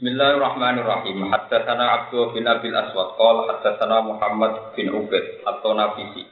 [0.00, 1.28] Bismillahirrahmanirrahim.
[1.28, 6.24] Haddatsana Abdul bin Abil Aswad qala haddatsana Muhammad bin Ubaid atau Nafisi.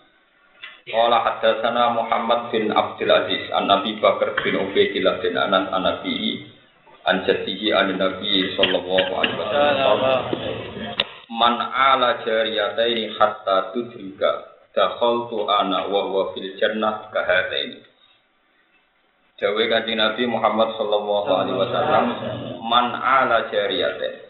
[0.88, 6.48] Qala haddatsana Muhammad bin Abdul Aziz an Nabi Bakar bin Ubaidillah bin Anas an Nabi
[7.04, 10.00] an jaddihi an Nabi sallallahu alaihi wasallam.
[11.28, 17.84] Man ala jariyataini hatta tudrika dakhaltu ana wa huwa fil jannah kahataini.
[19.38, 22.04] Dawe kanjeng Nabi Muhammad sallallahu alaihi wasallam
[22.66, 24.26] man ala jariyatin.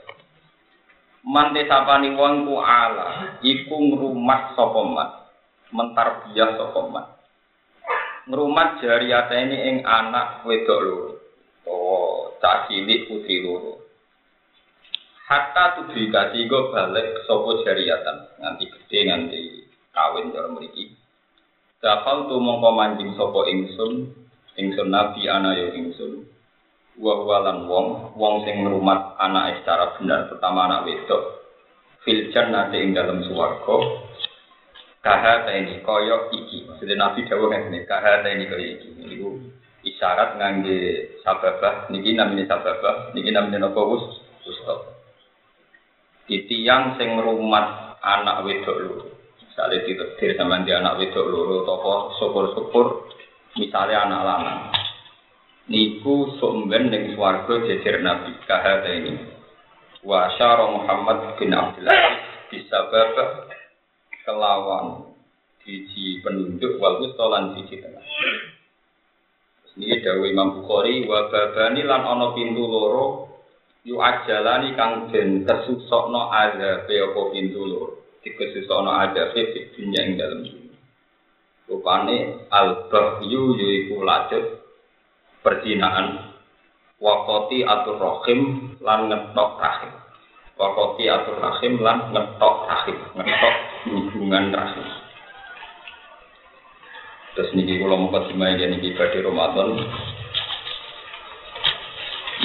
[1.24, 4.52] Man desapani wong ku ala iku ngrumat
[5.72, 7.06] mentarbiyah sapa man.
[8.28, 11.12] Ngrumat jariyatene ing anak wedok loro.
[11.64, 13.80] Oh, cah cilik putri loro.
[15.24, 19.40] Hatta tudrika tiga balik sapa jariyatan nganti gede nganti
[19.96, 20.92] kawin cara mriki.
[21.80, 24.27] Dakal tu mongko manjing sapa ingsun
[24.58, 26.26] ingsun nabi ana ya ingsun.
[26.98, 31.46] Wa walan wong wong sing ngrumat anak secara benar pertama anak wedok.
[32.02, 33.76] Fil jannati ing dalam swarga.
[34.98, 36.66] Kahata ini kaya iki.
[36.66, 38.88] Maksudnya nabi dawuh ngene kahata ini kaya iki.
[38.98, 39.28] Niku
[39.86, 40.78] isyarat ngangge
[41.22, 44.04] sababah niki namine sababah niki namine napa wus
[44.42, 44.98] ustad
[46.28, 49.06] titiang sing ngrumat anak wedok loro.
[49.38, 53.07] Misalnya ditetir sama dia anak wedok loro toko syukur-syukur
[53.58, 54.60] misalnya anak lanang
[55.68, 59.14] niku sumben ning swarga jejer nabi kahata ini.
[60.00, 62.00] Wa syara Muhammad bin Abdullah
[62.48, 63.12] disabab
[64.24, 65.12] kelawan
[65.60, 68.04] siji penunjuk wal lan siji tengah.
[69.78, 73.30] Ini dawe Imam Bukhari wa babani lan ana pintu loro
[73.86, 77.94] yu ajalani kang den kesusokno azabe apa pintu loro?
[78.26, 80.40] Dikesusokno azabe dunya ing dalem.
[80.50, 80.67] dunya
[81.68, 84.64] Rupane al-bahyu yaiku lajut
[85.44, 86.32] perzinaan
[86.96, 89.92] wakoti atur rahim lan ngetok rahim.
[90.56, 94.86] Wakoti atur rahim lan ngetok rahim ngetok hubungan rahim.
[97.36, 99.78] Terus niki kula mau dimai ya niki badhe Ramadan.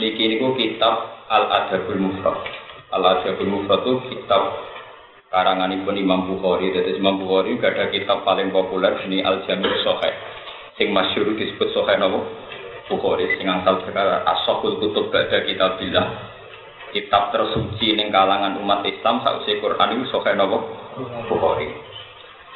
[0.03, 2.43] Niki niku kitab Al Adabul Mufrad.
[2.91, 4.72] Al Adabul Mufrad itu kitab
[5.33, 6.69] karangan pun Imam Bukhari.
[6.69, 10.11] Jadi Imam Bukhari gak ada kitab paling populer ini Al Jami Sohe.
[10.77, 12.21] Sing masyur disebut Sohe nopo
[12.85, 13.25] Bukhari.
[13.41, 16.13] Sing asal perkara Asokul Kutub gak ada kitab bilang
[16.93, 20.69] kitab tersuci ning kalangan umat Islam sausi Quran itu Sohe nopo
[21.25, 21.73] Bukhari.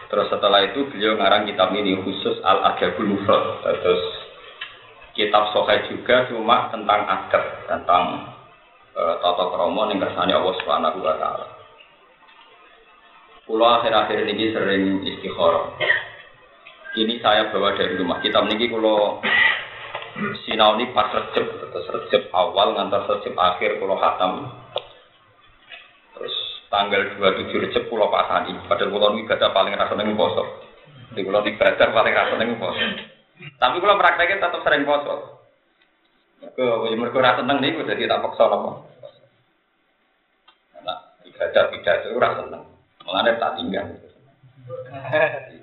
[0.07, 3.65] Terus setelah itu beliau ngarang kitab ini khusus Al Adabul Mufrad.
[3.65, 4.03] Terus
[5.17, 8.03] kitab Sohe juga cuma tentang adab, tentang
[8.93, 11.56] uh, tata krama ning Allah Subhanahu wa taala.
[13.47, 15.71] Pulau akhir-akhir ini sering istikharah.
[16.99, 18.19] Ini saya bawa dari rumah.
[18.19, 19.23] Kitab ini kalau
[20.43, 24.51] sinau ini pas recep, terus recep awal ngantar recep akhir kalau hatam.
[26.11, 26.35] Terus
[26.67, 28.51] tanggal 27 recep pulau pasani.
[28.67, 30.43] Padahal pulau ini ibadah paling rasa nengu poso.
[31.15, 32.83] Di pulau ibadah paling rasa nengu poso.
[33.63, 35.39] Tapi kalau prakteknya tetap sering poso.
[36.51, 36.67] Ke
[36.99, 38.69] mereka rasa nengu ini jadi tak paksa apa.
[40.83, 42.76] Nah, ibadah ibadah itu rasa nengu.
[43.07, 43.87] Mengenai tak tinggal.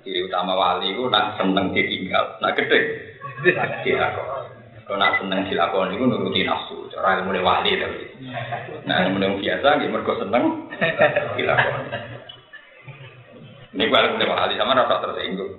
[0.01, 3.05] Ciri utama wali itu nak seneng ditinggal, nak gede
[3.85, 4.49] dilakon.
[4.85, 8.05] Kalau nak seneng dilakon itu nuruti nafsu, cara ilmu wali tapi.
[8.89, 10.65] Nah ilmu biasa, dia mergo seneng
[11.37, 11.85] dilakon.
[13.77, 15.53] Ini kalau ilmu wali sama rasa tersinggung.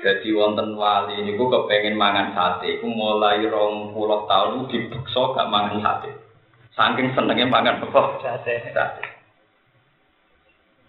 [0.00, 5.50] Jadi wonten wali ini gue kepengen mangan sate, gue mulai rong puluh tahun dibekso gak
[5.52, 6.25] mangan sate.
[6.76, 7.80] Saking senengnya makan.
[8.20, 8.54] Sate.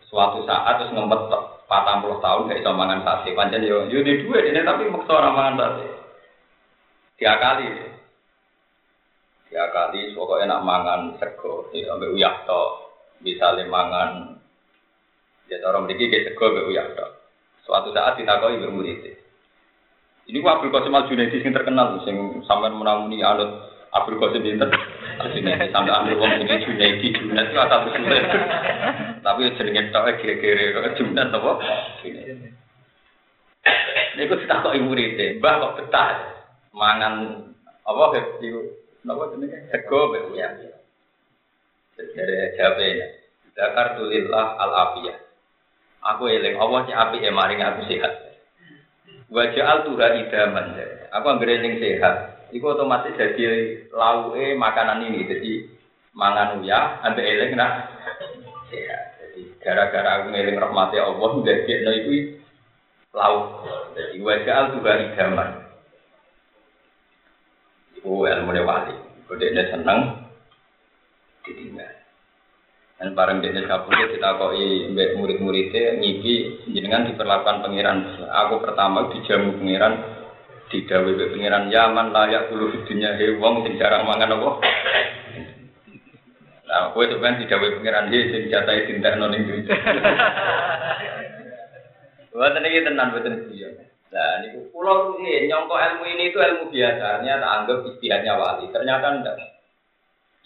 [0.08, 1.32] Suatu saat terus ngempet
[1.68, 3.32] patang puluh tahun gak bisa mangan sate.
[3.32, 5.86] Panjang yo yo di dua ini tapi maksa orang mangan sate.
[7.16, 7.68] Tiga kali.
[9.48, 12.64] Tiga kali pokoknya nak mangan sego, ya ambil uyak to.
[13.24, 14.40] Misalnya mangan
[15.48, 17.08] ya orang memiliki ke sego ambil uyak to.
[17.64, 19.24] Suatu saat ditakoi bermurid.
[20.28, 24.68] Ini gua Abdul Qasim Al Junaidi yang terkenal, sing sampean menamuni anut Abdul Qasim Binten.
[25.18, 28.22] Junaidi sampai ambil wong ini Junaidi Junaidi itu asal usulnya.
[29.26, 31.52] Tapi jenenge tok kira-kira kok Junaidi apa?
[34.68, 36.10] Kok ibu rite, mbah kok betah
[36.74, 37.14] mangan
[37.88, 38.04] apa
[38.42, 38.78] itu
[39.08, 40.54] apa jenenge sego be ya.
[41.98, 43.10] Jadi jawabnya,
[43.58, 45.18] Dakar tulillah al afiyah.
[46.14, 48.14] Aku eling Allah sing apik ya maring aku sehat.
[49.34, 50.78] Wajah al tuha idaman.
[51.10, 52.37] Aku anggere sing sehat.
[52.52, 53.44] Iku otomatis jadi
[53.92, 55.28] lauke makanan ini.
[55.28, 55.52] Jadi
[56.16, 57.92] mangan uya, ambil eling nak
[58.72, 59.20] sehat.
[59.20, 62.12] Jadi gara-gara aku ngeling rahmati Allah, jadi no itu
[63.12, 63.46] lauk.
[63.94, 65.50] Jadi wajah al tuha idaman.
[68.00, 68.96] Iku Iku ilmu wali.
[69.28, 70.00] Kodene seneng
[71.44, 71.92] ditinggal.
[72.98, 78.26] Dan bareng dia kabur kita koi murid-muridnya ngipi jenengan diperlakukan pangeran.
[78.26, 80.17] Aku pertama dijamu pangeran
[80.68, 84.50] didawe mbak pangeran Yaman layak dulu dunia hewong sing jarang mangan apa.
[86.68, 88.52] Nah, aku itu kan didawe pangeran dia sing
[89.20, 89.68] noning duit.
[92.36, 93.72] Buat ini tenan betul dia.
[94.14, 98.70] Nah, ini pulau ini nyongko ilmu ini itu ilmu biasa, ternyata anggap istihadnya wali.
[98.70, 99.36] Ternyata enggak.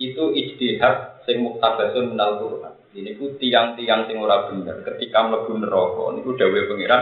[0.02, 2.74] Itu ijtihad sing muktabasun minal Quran.
[2.96, 4.82] Ini ku tiang-tiang sing ora bener.
[4.88, 7.02] Ketika mlebu neraka niku dawuh pangeran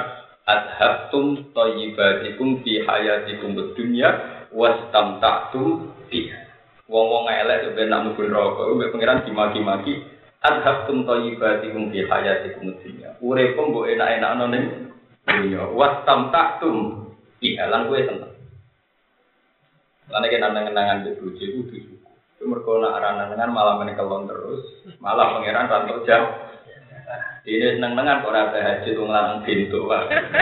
[0.50, 4.10] adhabtum thayyibatikum fi hayatikum dunya
[4.50, 6.42] wastamta'tum biha.
[6.90, 9.94] Wong-wong elek ben nak mlebu neraka mbek pangeran dimaki-maki
[10.42, 13.14] adhabtum thayyibatikum fi hayatikum dunya.
[13.22, 14.64] Uripmu mbok enak-enakno ning
[15.30, 17.06] dunya wastamta'tum
[17.38, 18.34] biha lan kowe seneng.
[20.10, 21.62] Lan nek nang-nangan di bojo iku
[22.40, 24.64] mereka nak aran malah menekelon terus,
[25.04, 26.24] malah pangeran rantau jam.
[27.48, 29.88] Ini seneng nengan kok rata haji tuh ngelarang pintu.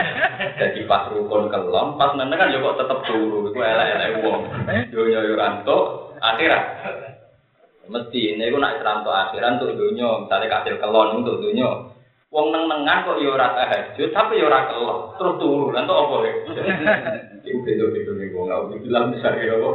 [0.60, 3.48] Jadi pas rukun kelon, pas nengan ya kok tetep turu.
[3.48, 4.42] Itu elek elek uang.
[4.90, 5.78] Yo ranto
[6.18, 6.64] akhirat.
[7.88, 10.26] Mesti ini gue nak ranto akhirat untuk dunia.
[10.26, 11.70] Misalnya kasih kelon untuk dunia.
[12.28, 14.98] Wong neng nengan kok yo rata haji, tapi yo rata kelon.
[15.16, 16.32] Terus turu, ranto apa ya?
[17.46, 19.70] Itu pintu pintu nih gue nggak bilang misalnya apa.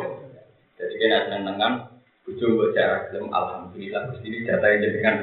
[0.74, 1.74] Jadi kena seneng nengan,
[2.24, 5.16] Bujo buat cara film alhamdulillah terus ini data yang jadi kan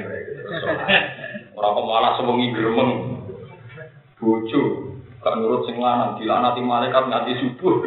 [1.57, 2.91] orang pemalas semengi geremeng
[4.21, 4.61] bujo
[5.25, 7.77] gak nurut sing lanang dilanati malaikat nganti subuh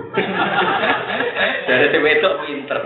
[1.70, 2.80] dari itu pinter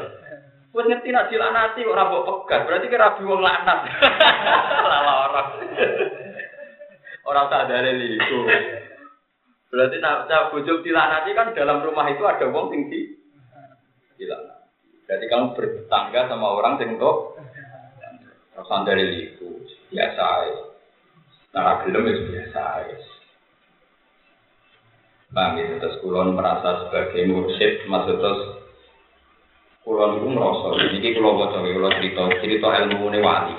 [0.77, 3.79] Wes ngerti nak dilanati kok ora pegat, berarti kira rabi wong lanat.
[4.85, 5.49] Lala orang.
[7.25, 8.39] Orang tak ada itu.
[9.73, 13.01] Berarti nak bojo dilanati kan dalam rumah itu ada wong sing di
[14.21, 14.58] dilanati.
[15.09, 17.41] Jadi kamu bertangga sama orang yang kok
[18.59, 20.25] Rasan dari itu biasa
[21.57, 22.63] Nah, gelem itu biasa
[25.29, 28.43] Bang, itu terus kulon merasa sebagai mursyid, maksud terus
[29.85, 30.73] kulon itu merasa.
[30.89, 33.55] Jadi kulon bocor, kulon cerita, cerita ilmu ini wali.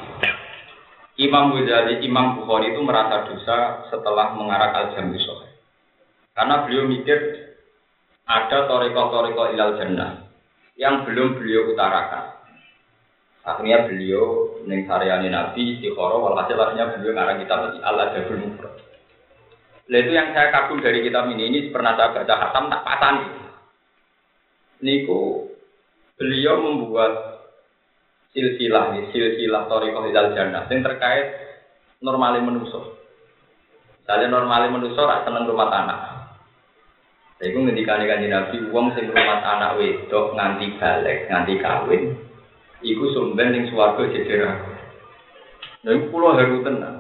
[1.22, 5.20] Imam Ghazali, Imam Bukhari itu merasa dosa setelah mengarah al-jami
[6.34, 7.20] Karena beliau mikir
[8.24, 10.29] ada toriko-toriko ilal jannah
[10.80, 12.40] yang belum beliau utarakan.
[13.44, 18.76] Akhirnya beliau neng saryani Nabi istiqoroh, walhasil akhirnya beliau ngarang kitab ini Allah Jabul Mufrad.
[19.90, 23.28] itu yang saya kagum dari kitab ini, ini pernah saya baca hatam tak patani.
[24.80, 25.52] Niku
[26.16, 27.44] beliau membuat
[28.32, 31.28] silsilah nih, silsilah Torikoh Hidal Jannah yang terkait
[32.00, 32.96] normalnya menuso.
[34.00, 36.00] Misalnya normalnya menuso rak rumah tanah.
[37.40, 42.12] Iku ngendikane kanjeng Nabi wong sing rumah anak wedok nganti balik, nganti kawin,
[42.84, 44.72] iku sumben ning swarga jejer aku.
[45.88, 46.96] Nah, iku kula tenan.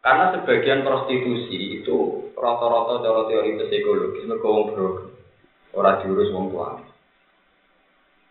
[0.00, 1.96] Karena sebagian prostitusi itu
[2.36, 4.88] rata-rata cara teori psikologi mergo wong bro.
[5.76, 6.80] Ora diurus wong tua.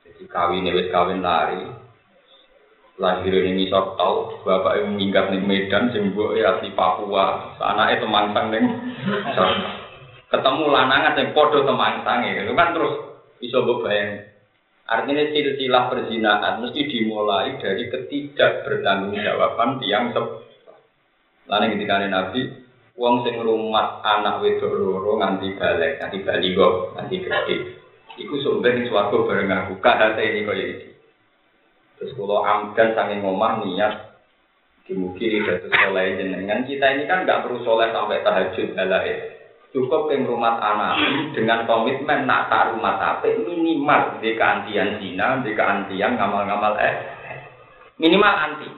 [0.06, 1.66] Jadi kawin wis kawin lari.
[3.02, 8.66] Lahir ini sok tau bapak yang minggat ning Medan mbok asli Papua, anake temangsang ning
[10.34, 12.94] ketemu lanangan yang podo sange itu kan terus
[13.38, 14.26] bisa bayang
[14.90, 20.26] artinya silsilah perzinahan mesti dimulai dari ketidak bertanggung jawaban tiang sep
[21.46, 22.42] lain ketika nabi
[22.98, 27.56] uang sing rumah anak wedok loro nganti balik nganti kok nganti gede
[28.18, 30.90] iku sumber ning swarga bareng aku kahate ini kaya iki.
[31.98, 33.94] Terus kalau amdan sange ngomah niat
[34.86, 36.68] dimugi dados soleh jenengan.
[36.68, 39.33] Kita ini kan nggak perlu soleh sampai tahajud halae
[39.74, 40.96] cukup yang rumah anak
[41.34, 46.94] dengan komitmen nak tak rumah tapi minimal di keantian zina, di keantian ngamal-ngamal eh
[47.98, 48.70] minimal anti.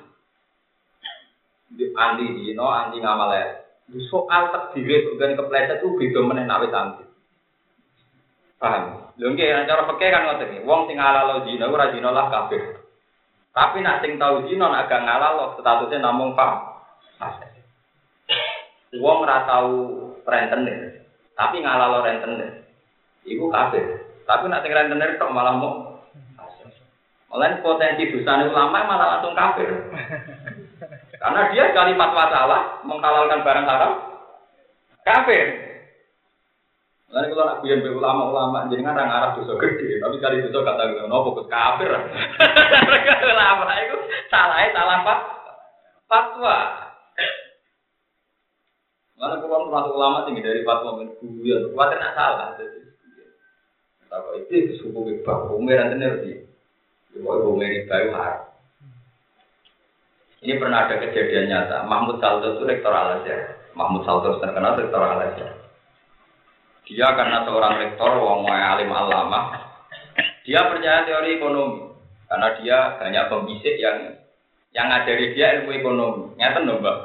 [1.75, 3.47] Di anti zina, anti ngamal eh.
[4.09, 7.03] Soal takdir bukan kepleset itu beda meneh nak anti.
[8.55, 9.11] Paham?
[9.19, 10.65] Lho nggih cara peke kan ngoten iki.
[10.65, 12.85] Wong sing halal zina ora zina lah kafir
[13.55, 16.75] tapi nak sing tau zina nak gak ngalal statusnya namung pak
[18.99, 19.71] Wong ora tau
[20.25, 21.05] rentenir.
[21.37, 22.65] Tapi ngalalo rentenir.
[23.25, 24.05] Iku kafir.
[24.25, 25.95] Tapi nak rentenir tok malah mau
[27.35, 29.67] Malah potensi dosa ulama malah langsung kafir.
[31.19, 33.93] Karena dia sekali fatwa salah menghalalkan barang haram
[35.03, 35.45] kafir.
[37.11, 41.07] Lalu kalau nak biar ulama-ulama jadi ngarang arah dosa gede, tapi kali dosa kata gue
[41.07, 41.91] nopo fokus kafir.
[43.35, 43.97] ulama itu
[44.31, 44.99] salah salah
[46.07, 46.84] fatwa.
[49.25, 52.53] Mana kalau termasuk ulama tinggi dari fatwa men guyon, khawatir nak salah.
[54.05, 56.31] Tahu itu suku riba, hukumnya nanti ngerti.
[57.17, 58.53] Hukumnya riba itu haram.
[60.45, 61.89] Ini pernah ada kejadian nyata.
[61.89, 63.65] Mahmud Salto itu rektor Al Azhar.
[63.73, 65.57] Mahmud Salto terkenal rektor Al Azhar.
[66.85, 69.57] Dia karena seorang rektor, wong alim alama,
[70.45, 71.97] dia percaya teori ekonomi
[72.29, 74.21] karena dia banyak pembisik yang
[74.69, 76.37] yang ngajari dia ilmu ekonomi.
[76.37, 76.97] Nyata dong, Mbak.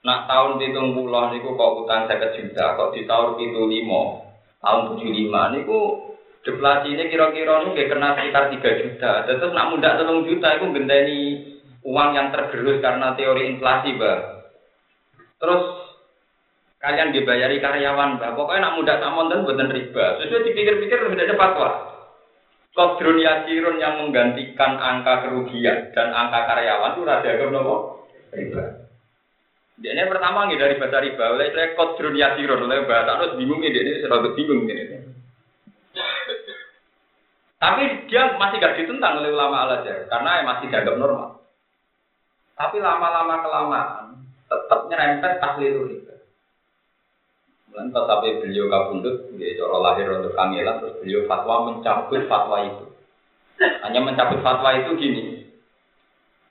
[0.00, 4.24] Nak tahun hitung pulau niku kok utang saya juta, kok di tahun itu lima,
[4.64, 9.12] tahun tujuh lima niku deflasi ini kira-kira nih kena sekitar tiga juta.
[9.28, 11.20] Terus nak muda telung juta itu genteni
[11.84, 14.18] uang yang tergerus karena teori inflasi, Mbak.
[15.40, 15.64] Terus
[16.80, 18.32] kalian dibayari karyawan, Mbak.
[18.36, 20.04] Pokoknya nak muda tak monten buatan riba.
[20.20, 21.70] Sesuai dipikir-pikir sudah ada fatwa.
[22.70, 27.76] Kodrun yasirun yang menggantikan angka kerugian dan angka karyawan itu rada nopo
[28.32, 28.89] riba.
[29.80, 33.64] Dia ini pertama nggak dari bahasa riba, oleh saya kodrun yasirun, oleh bahasa harus bingung
[33.64, 35.00] ini, ini selalu bingung ini.
[37.60, 41.44] Tapi dia masih gak ditentang oleh ulama al azhar karena masih dianggap normal.
[42.56, 44.04] Tapi lama-lama kelamaan
[44.48, 46.16] tetap nyerempet tahlil riba.
[47.70, 52.84] Pas sampai beliau kabundut, dia cara lahir untuk kangelan, terus beliau fatwa mencabut fatwa itu.
[53.60, 55.39] Hanya mencabut fatwa itu gini,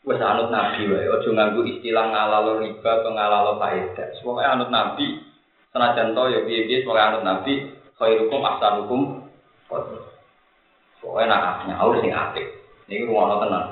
[0.08, 4.08] Wes anut nabi wae, ojo nganggu istilah ngalalo riba atau ngalalo faedah.
[4.16, 5.20] Semoga anut nabi,
[5.76, 7.68] senajan to ya piye-piye semoga anut nabi,
[8.00, 9.02] khairukum ahsanukum
[11.00, 12.48] Pokoknya nak nyaur sing apik.
[12.90, 13.68] Rumah tenang.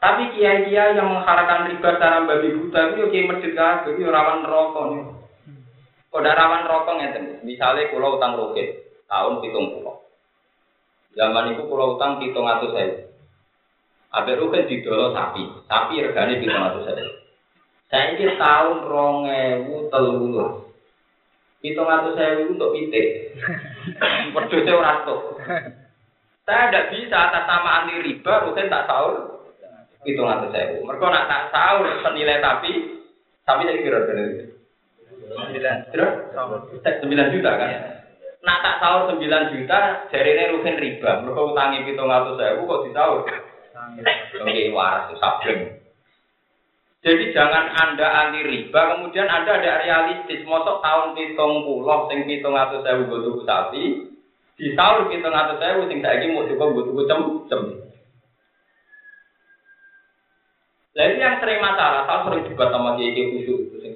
[0.00, 4.44] Tapi kiai-kiai yang mengharapkan riba secara babi buta itu ya kiai masjid kabeh, itu rawan
[4.44, 5.04] rokok nih.
[6.12, 7.24] Kok rawan rokok ngeten.
[7.42, 10.04] Misalnya pulau utang roket tahun pitung pulau.
[11.16, 13.13] Zaman itu pulau utang pitung atau saya.
[14.14, 17.02] Abe roket didolo sapi, sapi regane pitung atau saya.
[17.90, 20.70] Saya ini tahun rongewu telur.
[21.58, 23.34] Pitung atau saya untuk pitik.
[24.34, 25.20] Berdua orang tuh.
[26.46, 29.42] Saya tidak bisa atas nama anti riba, rutin tak sahur.
[30.06, 30.78] Pitung atau saya.
[30.78, 32.70] Mereka nak tak sahur senilai tapi,
[33.42, 34.30] tapi saya kira benar.
[37.02, 37.70] Sembilan juta kan?
[38.46, 41.10] Nah tak sahur sembilan juta, jari ini rugen riba.
[41.26, 43.26] Mereka utangi pitung atau saya, kok disahur?
[44.74, 45.14] Waras.
[47.04, 50.40] Jadi jangan anda anti riba, kemudian anda ada realistis.
[50.48, 54.08] Mosok tahun pitung pulau, sing pitung atau saya butuh sapi,
[54.56, 57.20] di sahur pitung atau saya sing saya mau cukup butuh cem
[57.52, 57.60] cem.
[60.96, 63.94] Lalu yang sering masalah, saya sering juga sama kiai khusyuk itu sing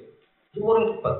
[0.53, 1.15] Cuma cepat.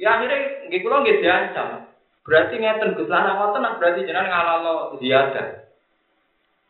[0.00, 1.92] Ya akhirnya nggih kula nggih diancam.
[2.24, 5.65] Berarti ngeten lan ngoten berarti jenengan ngalalo ziyadah.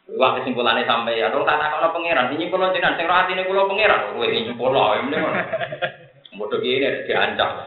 [0.06, 3.66] Wah kesimpulannya sampai ya, dong tak takono pangeran, ini pulau jenengan, sing roh atine kula
[3.66, 5.42] pangeran, kowe ini pulau, ini mana?
[6.38, 7.66] Bodoh gini diancam.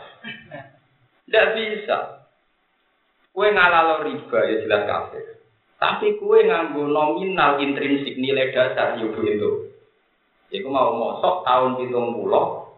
[1.28, 1.98] Tidak bisa.
[3.36, 5.26] Kue ngalalo riba ya jelas kafir.
[5.84, 9.52] Tapi kue nganggo nominal intrinsik nilai dasar yo itu.
[10.50, 12.74] Iku mau mosok tahun pitung pulau,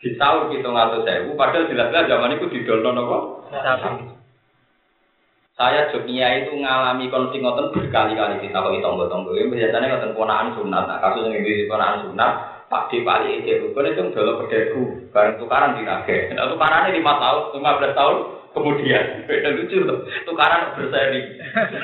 [0.00, 3.18] di tahun kita ngatur sewu, padahal jelas-jelas zaman itu didolno nopo.
[5.60, 9.36] Saya Jogja itu ngalami konflik ngoten berkali-kali kita kok tonggo-tonggo.
[9.36, 10.88] Biasanya ngoten ponaan sunat.
[10.88, 15.36] Nah, kasus yang di ponaan sunat, Pak di Pali itu bukan itu dulu pedesku, bareng
[15.36, 16.32] tukaran di nage.
[16.32, 18.16] Nah, tukarannya lima tahun, lima belas tahun
[18.56, 19.04] kemudian.
[19.28, 21.28] Beda lucu tuh, tukaran berseri.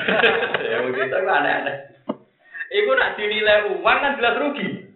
[0.73, 1.75] ya begitu kan aneh-aneh.
[2.73, 4.89] Iku nak dinilai uang kan jelas rugi.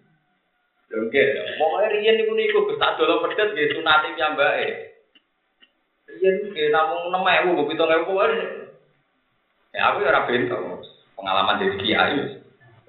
[0.89, 1.23] Oke,
[1.61, 4.67] pokoknya riyen niku niku tak dolo pedet nggih sunate piyambake.
[6.09, 8.61] Riyen nggih namung 6000 mbok 7000 wae.
[9.71, 10.83] Ya aku ora bento
[11.15, 12.19] pengalaman dari kiai.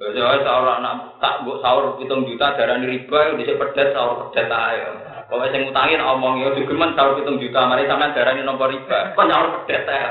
[0.03, 4.51] Wis wae sahur anak tak mbok sahur 7 juta darani riba dhisik pedet sahur pedet
[4.51, 4.83] ae.
[5.31, 9.15] Pokoke sing utangin omong yo digemen sahur 7 juta mari sampean darani nomor riba.
[9.15, 10.11] Kok pedet ae.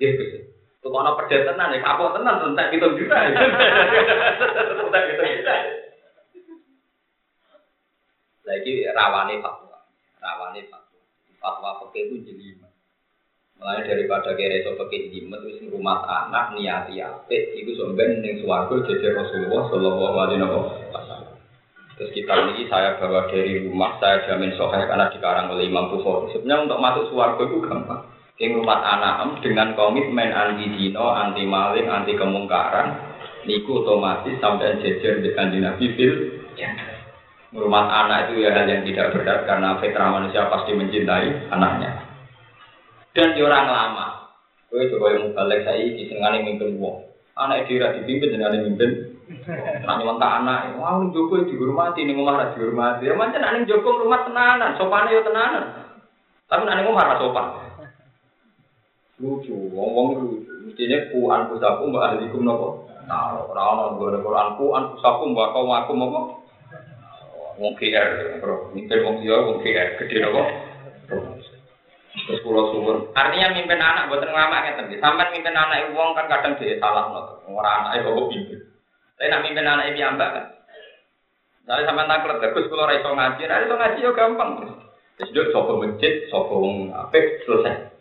[0.00, 0.32] Nggih Gus.
[0.80, 3.16] Tuh kono pedet tenan ya kapok tenan entek 7 juta.
[4.88, 5.56] Entek 7 juta.
[8.48, 9.84] Lagi rawani fatwa,
[10.24, 11.00] rawani fatwa.
[11.36, 12.67] Fatwa pakai itu jelimet.
[13.58, 18.86] Mulai daripada kira itu pakai jelimet itu rumah anak niati apik itu sebenarnya yang suwargo
[18.86, 20.46] jadi Rasulullah Shallallahu Alaihi
[20.94, 21.34] Wasallam.
[21.98, 26.30] Terus kita ini saya bawa dari rumah, saya jamin soheh karena dikarang oleh Imam Bukhari.
[26.30, 28.06] Sebenarnya untuk masuk suwargo itu gampang.
[28.38, 32.94] Yang rumah anak dengan komitmen anti dino, anti maling, anti kemungkaran,
[33.42, 36.14] niku otomatis sampai dengan Nabi fil.
[36.54, 36.70] Ya.
[37.50, 42.07] Rumah anak itu ya hal yang tidak berat karena fitrah manusia pasti mencintai anaknya.
[43.18, 44.30] Dan di orang lama,
[44.70, 47.02] gue coba yang balik saya di senengane mimpin wong.
[47.34, 49.18] Anak dia dipimpin dengan mimpin.
[49.82, 53.10] Nanti mentah anak, wah ini Joko dihormati, ini ngomong dihormati.
[53.10, 55.64] Ya macam nanti Joko rumah tenanan, sopannya ya tenanan.
[56.46, 57.46] Tapi nanti ngomong marah sopan.
[59.18, 60.46] lucu, wong lucu.
[60.70, 62.86] Mestinya ku anfusakum mbak ahlikum nopo.
[63.10, 66.20] Nah, orang orang gue Quran ku anfusakum mbak kau aku nopo.
[67.58, 68.70] Wong KR, bro.
[68.78, 70.42] Mimpin wong dia wong KR gede nopo.
[72.28, 73.08] Terus pulau suwun.
[73.16, 75.00] Artinya mimpin anak buat ngelamak ngeten.
[75.00, 77.08] Sampai mimpin anak wong kan kadang dia salah.
[77.48, 78.60] Orang anak itu pimpin.
[79.16, 80.44] Tapi nak mimpin anak itu ambak kan.
[81.64, 84.50] Misalnya sampai taklet, bagus kalau raiso ngaji, nah itu ngaji ya gampang.
[85.20, 86.64] Terus dia sopo masjid, sopo
[86.96, 87.92] apik, selesai.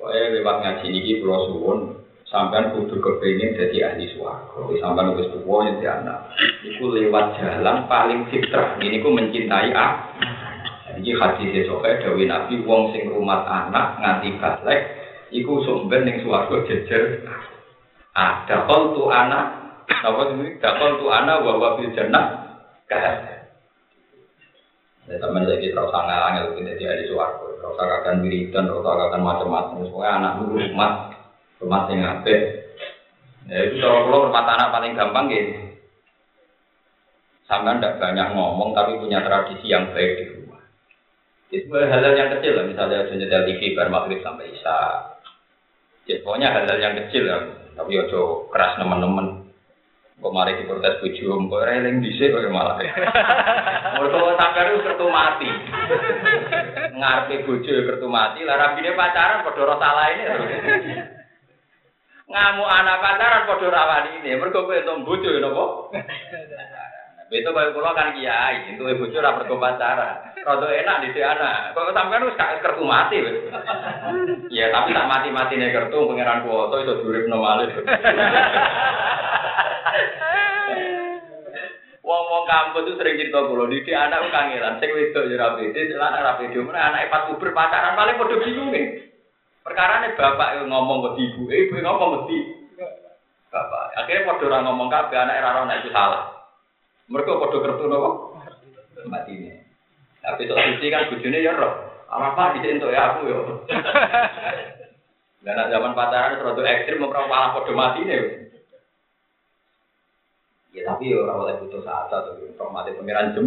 [0.00, 1.78] Pokoknya lewat ngaji ini pulau suwun,
[2.24, 4.64] sampean kudu kepingin jadi ahli suarga.
[4.80, 6.32] Sampean wis tuwa jadi anak.
[6.64, 8.80] Iku lewat jalan paling fitrah.
[8.80, 9.92] Ini ku mencintai ah.
[11.00, 14.80] Iki hadis esoke dewi Nabi wong sing rumah anak nganti balik
[15.32, 17.24] iku sumber ning swarga jejer.
[18.12, 19.46] Ada kol tu anak,
[19.88, 20.60] apa ini?
[20.60, 22.52] Dakol tu anak wa fil jannah
[22.90, 23.16] Kan?
[25.06, 29.22] Ya teman saya kita rasa angel kita jadi ahli suwargo, rasa akan wiridan, rasa akan
[29.22, 29.82] macam-macam.
[29.86, 30.92] Semuanya anak dulu rumah,
[31.62, 32.34] rumah yang ngabe.
[33.46, 35.54] Ya itu kalau rumah anak paling gampang gitu.
[37.46, 40.24] Sampai tidak banyak ngomong tapi punya tradisi yang baik di
[41.50, 44.78] Itu hal-hal yang kecil lah, misalnya nyetel TV bar maghrib sampai isya.
[46.06, 47.42] Ya, pokoknya hal-hal yang kecil lah,
[47.74, 49.50] tapi ojo keras teman-teman.
[50.20, 52.76] Kok mari diprotes bojo, kok reling dhisik kok malah.
[53.98, 55.48] Mergo sampeyan itu kertu mati.
[56.92, 60.22] Ngarepe bojo kertu mati, lah rabine pacaran padha ora salah ini.
[62.30, 64.36] Ngamuk anak pacaran padha ora wani ini.
[64.36, 65.64] Mergo kowe entuk bojo napa?
[67.30, 70.34] Itu kalau pulau kan kiai, itu ibu curah pergi pacaran.
[70.42, 71.70] Rodo enak di anak.
[71.78, 73.46] Kok sampean wis kertu mati wis.
[74.50, 77.70] Ya tapi tak mati-mati nih kertu pangeran kuoto itu durip normalis.
[82.02, 86.18] Wong-wong kampus itu sering cerita kulo, di anak kangelan, sing wedok ya rapi, di celana
[86.18, 89.06] rapi, di mana anak pas puber pacaran paling bodoh bingung nih.
[89.62, 92.50] Perkara nih bapak ngomong ke ibu, ibu yang ngomong ke
[93.54, 93.94] bapak.
[93.94, 96.39] Akhirnya bodoh orang ngomong kabe anak era itu salah.
[97.10, 98.10] Mereka bodoh kertu nopo,
[99.10, 99.50] mati ini.
[100.22, 101.90] Tapi sok suci kan bujune ya roh.
[102.06, 103.38] Apa di untuk ya aku yo.
[105.40, 108.46] Dan zaman pacaran terlalu ekstrim, memperang malah bodoh mati nih.
[110.70, 113.46] Ya tapi ya orang oleh butuh saat atau informasi pengiran jem.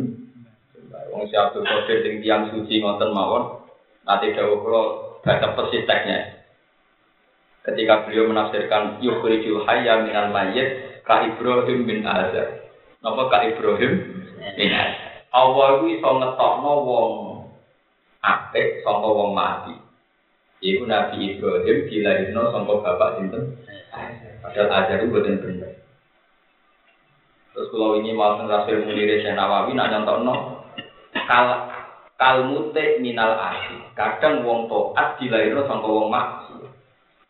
[1.15, 3.63] Wong si Abdul Qadir sing tiang suci ngonten mawon.
[4.03, 4.83] Nanti dawuh kula
[5.23, 6.43] baca persis teksnya.
[7.63, 12.72] Ketika beliau menafsirkan yukhrijul hayya minal mayyit ka Ibrahim bin Azar.
[13.03, 13.93] Napa ka Ibrahim
[14.55, 15.27] bin Azar.
[15.35, 17.11] Allah iku iso ngetokno wong
[18.23, 19.75] apik saka wong mati.
[20.63, 23.59] Iku Nabi Ibrahim dilahirno saka bapak sinten?
[24.39, 25.83] Padahal Azar itu boten bener.
[27.51, 30.63] Terus kalau ini mau rasul munir saya nawawi nak no
[31.27, 31.47] kal
[32.15, 33.83] kalmute minal asi.
[33.99, 36.55] Kadang wong toat dilahirno sangka wong maksi.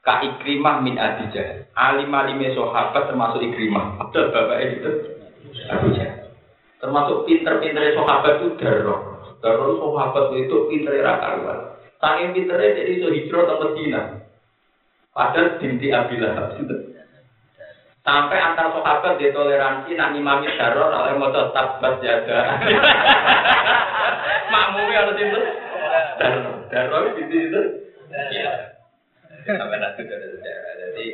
[0.06, 1.66] Ka ikrimah min adijah.
[1.74, 3.98] Alim alime sahabat termasuk ikrimah.
[4.06, 5.12] Ada bapak itu
[5.80, 5.88] Abu
[6.84, 9.02] Termasuk pinter-pinter sahabat itu darah.
[9.40, 11.80] Darah sahabat itu pinter rakaruan.
[12.04, 14.02] Saking pinternya jadi so hijrah ke Medina.
[15.16, 16.52] Padahal binti Abilah.
[18.04, 22.60] Sampai antar sahabat di toleransi nak imami daror oleh motor tabat jaga.
[24.52, 25.40] Makmumnya harus itu.
[26.20, 27.62] Daror, daror di situ.
[28.12, 28.76] Iya.
[29.48, 30.74] Sampai nanti ada sejarah.
[30.84, 31.06] Jadi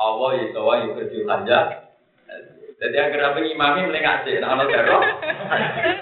[0.00, 1.60] Allah itu wa yukerjul aja.
[2.80, 5.04] Jadi yang kenapa imami melengak sih, nah ono daror.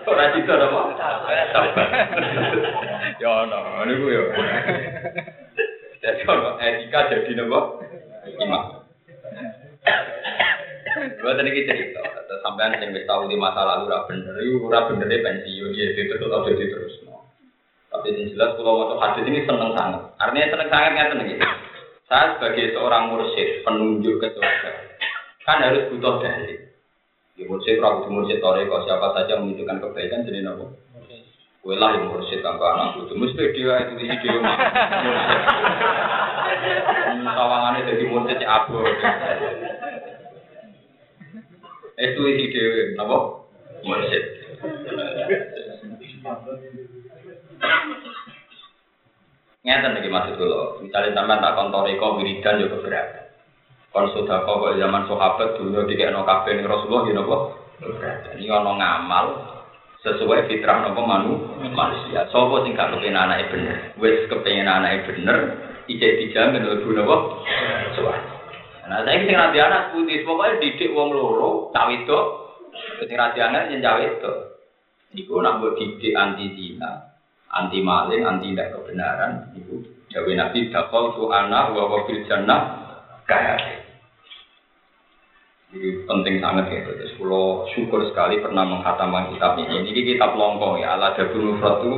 [0.06, 0.80] Ora itu apa?
[0.94, 1.74] Tabat.
[3.18, 4.22] Ya ono, ini gue ya.
[5.98, 7.82] Jadi ono etika jadi nopo
[8.30, 8.86] imam.
[11.18, 12.02] Gue tadi kita cerita,
[12.46, 16.14] sampean yang wis tahu di masa lalu ora bener, itu ora bener pensiun ya itu
[16.14, 16.94] tetap jadi terus.
[17.90, 20.14] Tapi yang jelas kalau mau hadis ini seneng sangat.
[20.22, 21.46] Artinya seneng sangat nggak seneng gitu.
[22.06, 24.70] Saya sebagai seorang mursyid penunjuk ke surga
[25.42, 26.67] kan harus butuh dalil.
[27.38, 30.74] Di mursyid kalau di mursyid toreko siapa saja menunjukkan kebaikan jadi nopo.
[31.62, 34.58] Kue lah yang mursyid tanpa anak itu mesti dia itu di dia mah.
[37.38, 38.82] Tawangannya jadi mursyid abu.
[41.94, 43.16] Itu isi dewi, apa?
[43.86, 44.24] Mursyid.
[49.62, 50.82] Ngeten iki maksud kula.
[50.82, 53.27] Misalnya sampean tak kontoriko wiridan yo keberatan.
[53.88, 57.36] Kon sedekah kok zaman sahabat dulu dikekno kabeh ning Rasulullah yo napa?
[57.78, 58.36] Keberatan.
[58.36, 59.26] Ini ono ngamal
[60.04, 61.32] sesuai fitrah nopo manu
[61.72, 62.28] manusia.
[62.28, 63.76] Sopo sing gak kepengen anake bener.
[63.96, 65.36] Wis kepengen anake bener,
[65.88, 67.16] ijek dijamin lebu nopo?
[67.96, 68.34] Suwarga.
[68.88, 72.20] Nah, saya sing rabi anak putih, pokoknya didik wong loro, cawe itu,
[73.04, 74.34] sing rabi anak yang cawe itu.
[75.12, 77.04] Iku nak buat didik anti zina,
[77.52, 82.87] anti maling, anti tidak kebenaran, ibu Jawa Nabi dakol tu anak wa wa fil jannah
[83.28, 83.54] kaya.
[85.68, 86.80] Ini penting sangat ya.
[86.88, 89.84] Terus kalau syukur sekali pernah menghatamkan kitab ini.
[89.92, 90.96] Ini kitab longkong ya.
[90.96, 91.92] Ala Jabul Mufrad itu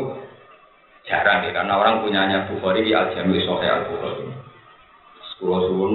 [1.07, 1.55] jarang ya.
[1.55, 4.27] Karena orang punyanya Bukhari di Al-Jami Sohe Al-Bukhari.
[5.33, 5.95] Sepuluh suun.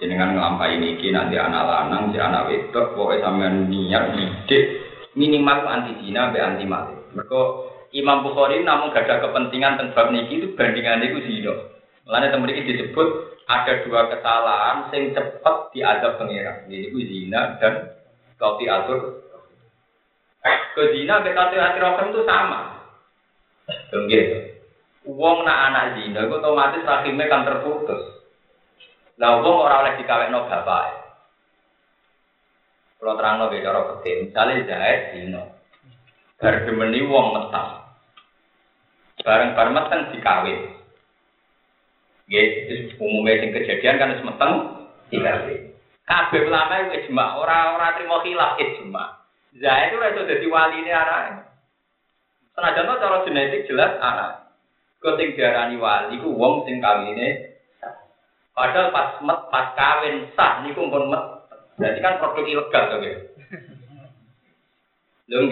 [0.00, 4.80] Jenengan ngelampai ini nanti anak lanang, si anak wedok, pokoknya sampean niat, ide,
[5.12, 6.96] minimal anti zina, be anti mati.
[7.12, 7.40] Mereka
[7.92, 11.52] Imam Bukhari namun gak ada kepentingan tentang niki itu bandingan itu zina.
[12.08, 13.08] Mulanya teman disebut
[13.50, 16.62] ada dua kesalahan sing cepet diadab pengira.
[16.70, 17.98] Itu zina dan
[18.38, 19.26] kau diatur.
[20.78, 22.86] Ke zina ke kau diatur itu sama.
[23.90, 24.62] Enggak.
[25.10, 28.20] Uang nak anak zina, itu otomatis rahimnya kan terputus.
[29.18, 31.00] Lah wong ora oleh dikawekno bapak.
[33.00, 35.56] Kalau terang lo cara petir, misalnya jahit dino,
[36.36, 37.96] bar demeni wong metang,
[39.24, 40.79] bareng bareng meteng dikawin.
[42.30, 44.52] Gitu, umumnya sing kejadian kan harus meteng
[45.10, 45.74] dikawin.
[46.06, 49.04] Kabeh ulama itu ijma, ora-ora terima khilaf ijma.
[49.58, 51.50] Zahid itu itu jadi wali ini anak.
[52.54, 54.54] Senajan to cara genetik jelas anak.
[55.02, 57.58] Kau sing diarani wali ku wong sing kawine
[58.54, 61.24] Padahal pas met, pas kawin sah niku pun met.
[61.82, 63.18] Berarti kan produk ilegal tuh ya.
[65.30, 65.46] Lho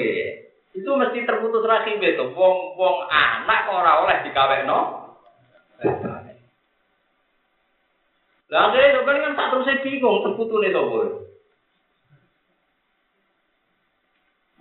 [0.79, 2.25] Itu mesti terputus rahim itu.
[2.39, 4.79] Wong wong anak ora oleh dikawekno.
[8.49, 11.29] Lah akhirnya kan tak terus bingung nih sobo.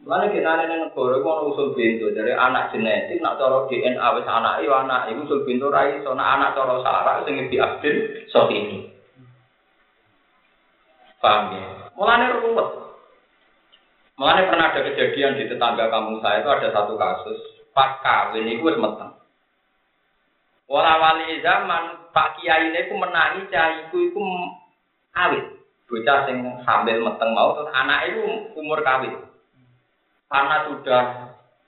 [0.08, 4.24] Mana kita ada yang negara itu usul pintu dari anak genetik nak cara DNA wis
[4.24, 7.96] anak itu anak itu usul pintu rai so anak cara sarah sing diambil
[8.32, 8.88] so ini.
[11.20, 11.92] Paham ya?
[12.00, 12.70] Mulanya ruwet.
[14.16, 17.40] Mulanya pernah ada kejadian di tetangga kampung saya itu ada satu kasus
[17.76, 18.80] pas kawin itu wis
[20.68, 24.20] Wala wali zaman Pak Kiai ini ku menangi cah iku iku
[25.16, 25.46] awit.
[25.88, 29.16] Bocah sing hamil meteng mau terus anak itu umur kawin
[30.28, 31.04] karena sudah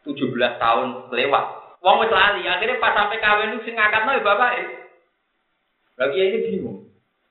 [0.04, 1.46] 17 tahun lewat.
[1.80, 4.52] Wong wis lali, akhirnya pas sampai kawin lu sing ngangkatno ya bapak.
[5.96, 6.80] Lagi ini bingung.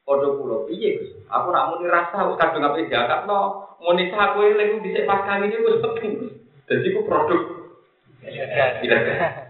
[0.08, 1.12] Padha kula piye Gus?
[1.28, 3.68] Aku nak muni rasa wis kadung ape diangkatno.
[3.84, 6.12] Muni aku lagi dhisik pas kawin wis penting.
[6.64, 7.40] Dadi ku produk.
[8.80, 9.47] Tidak.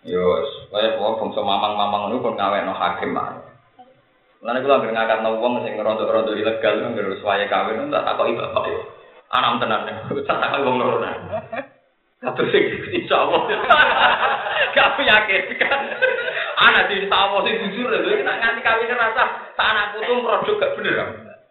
[0.00, 0.24] Yo,
[0.72, 3.36] saya pokok fungsi mamang mamang nu pun ngawe no hakim mah.
[4.40, 7.92] Lain aku lagi ngangkat no uang masih ngerontok rontok ilegal nu ngerus suaya kawin nu
[7.92, 8.80] apa itu apa ya.
[9.36, 11.12] Anam tenan nih, kita tak akan ngomong nona.
[12.24, 13.44] Kata sih di sawo,
[14.72, 15.80] kau yakin kan?
[16.64, 20.56] Anak di sawo sih jujur lah, jadi nak nganti kawin ngerasa tak anakku tuh produk
[20.64, 20.94] gak bener.
[20.96, 21.08] kan?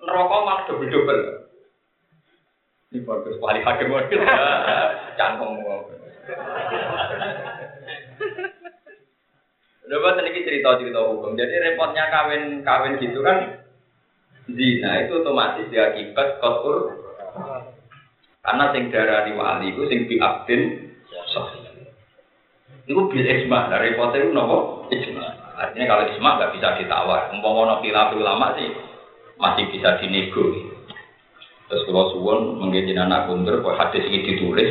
[0.10, 1.22] Rokok malah double double.
[2.90, 4.26] Ini bagus, wali hakim wakil,
[5.14, 5.86] jangan ngomong.
[9.98, 11.34] Buat ini cerita-cerita hukum.
[11.34, 13.66] Jadi repotnya kawin kawin gitu kan
[14.46, 16.94] zina itu otomatis diakibat kotor
[18.46, 20.94] karena sing darani wali iku sing biabdin
[21.34, 21.90] sahih.
[22.90, 25.26] Iku bil isma dari kota itu nopo isma.
[25.58, 27.34] Artinya kalau isma nggak bisa ditawar.
[27.34, 28.70] Umpama nopo ulama sih
[29.38, 30.54] masih bisa dinego.
[31.70, 34.70] Terus kalau suwon mungkin anak kundur, hadis ini ditulis.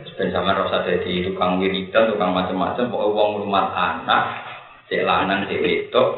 [0.00, 4.22] Dan sama rasa jadi tukang wiridan, tukang macam-macam, pokoknya uang rumah anak,
[4.88, 6.08] cek lanang, cek wedok,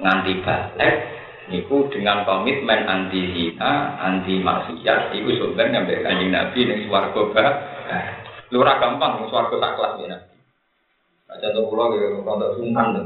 [0.00, 0.94] nganti balik,
[1.50, 7.46] niku dengan komitmen anti zina, anti maksiat, iku sumber nyampe kanjeng Nabi ning swarga ba.
[8.54, 10.36] Lu ora gampang ning swarga tak kelas ya Nabi.
[11.66, 13.02] Kula ge rada sungkan to.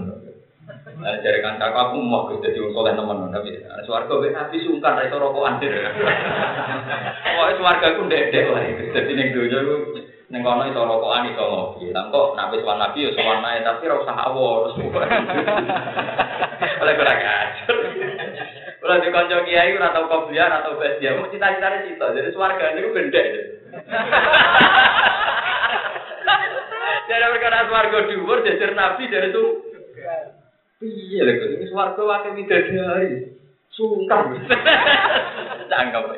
[0.94, 5.16] Nah, dari kancaku aku mau kita jadi soleh teman tapi swarga be Nabi sungkan iso
[5.20, 5.72] rokokan dir.
[7.34, 8.70] Pokoke swarga ku ndek-ndek wae.
[8.92, 9.60] Dadi ning donya
[10.24, 11.92] ku ning kono iso rokokan iso ngopi.
[11.92, 14.72] Kok nek wis Nabi ya sowan tapi ora usah awor.
[16.80, 17.12] Oleh kira
[18.84, 22.12] kalau di konco kiai ora tau kopiah atau dia mau cita-citane cita.
[22.12, 23.26] Jadi swarga niku gendek.
[27.08, 29.44] Jadi perkara swarga dhuwur jajar nabi dari itu.
[30.84, 33.40] Iya lho, ini swarga wae widadari.
[33.72, 34.37] Sungkan.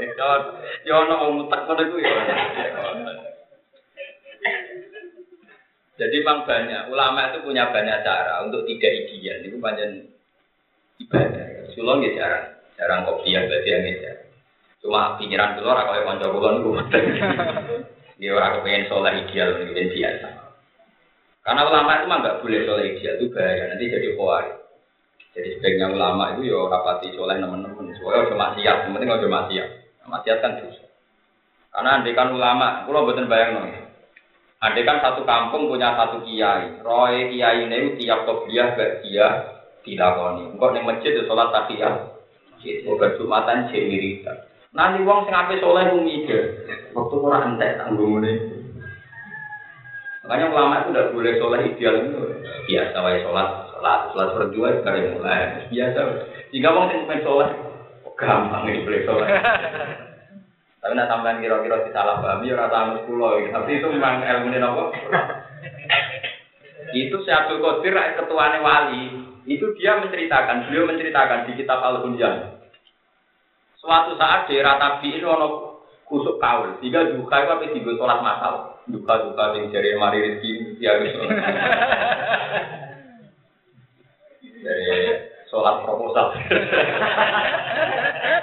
[0.03, 0.31] Itu.
[0.87, 2.15] Ya ono wong mutek ngono iku ya.
[5.97, 9.41] Jadi memang banyak ulama itu punya banyak cara untuk tidak ideal.
[9.41, 10.05] Itu panjang
[11.01, 11.73] ibadah.
[11.73, 12.47] Sulong ya jarang.
[12.77, 13.85] Jarang kopiah berarti yang.
[14.85, 16.71] Cuma pikiran keluar aku yang kanca kula niku.
[18.21, 20.29] Dia orang kepengen sholat ideal mungkin biasa.
[21.45, 24.57] Karena ulama itu mah nggak boleh sholat ideal itu bahaya nanti jadi khawarij.
[25.37, 27.93] Jadi sebaiknya ulama itu ya rapati sholat teman-teman.
[28.01, 29.69] Soalnya cuma siap, penting cuma siap.
[30.07, 30.87] Maksiat kan dosa.
[31.77, 33.86] Karena andai kan ulama, kalau buatan bayang nih.
[34.57, 36.81] Ada kan satu kampung punya satu kiai.
[36.81, 39.27] Roy kiai ini tiap gak dia
[39.85, 40.57] dilakoni.
[40.57, 42.17] Engkau nih masjid itu sholat tahiyat.
[42.89, 44.37] Obat jumatan cek wiridan.
[44.75, 46.67] Nanti uang sing ape soleh mikir.
[46.97, 48.33] Waktu kurang entek tanggung ini.
[50.27, 52.21] Makanya ulama itu tidak boleh sholat ideal itu
[52.67, 56.01] biasa wae sholat sholat sholat berdua sekali mulai biasa.
[56.51, 57.51] Jika uang sing main sholat
[58.19, 59.29] gampang ini boleh sholat.
[60.87, 63.51] Tapi nak tambahan kira-kira disalah pahami ya rasa anus pulau gitu.
[63.51, 64.83] Tapi itu memang ilmu ini apa?
[67.03, 69.11] itu si Abdul Qadir ketuanya wali.
[69.51, 72.63] Itu dia menceritakan, beliau menceritakan di kitab Al Hunjan.
[73.83, 76.79] Suatu saat daerah Tabi ini ono kusuk kaul.
[76.79, 78.79] Tiga duka itu apa tiga sholat masal.
[78.87, 81.19] Duka duka yang jari mari rezeki dia gitu.
[84.63, 85.19] Dari
[85.51, 86.31] sholat proposal.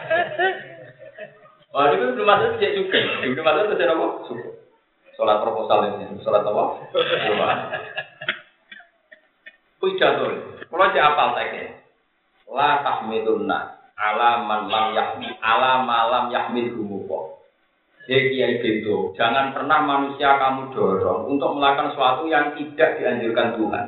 [1.74, 3.02] Wah, itu belum masuk cek juga.
[3.26, 4.06] Belum masuk itu apa?
[4.30, 4.50] Suku.
[5.18, 6.22] Sholat proposal ini.
[6.22, 6.64] Sholat apa?
[6.94, 7.42] Belum
[9.82, 10.26] Pidato.
[10.70, 11.82] Kalau cek apal teksnya.
[12.54, 13.60] La tahmidunna
[13.98, 17.42] ala man lam yahmi ala malam yahmil gumuko.
[18.04, 23.86] Jadi kiai bento, jangan pernah manusia kamu dorong untuk melakukan sesuatu yang tidak dianjurkan Tuhan.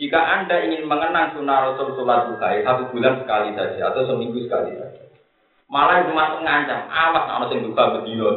[0.00, 4.80] Jika anda ingin mengenang sunnah Rasul sholat duha, satu bulan sekali saja atau seminggu sekali
[4.80, 5.07] saja.
[5.68, 8.32] Malah itu masuk ngancam, awas ana sing duka bedino.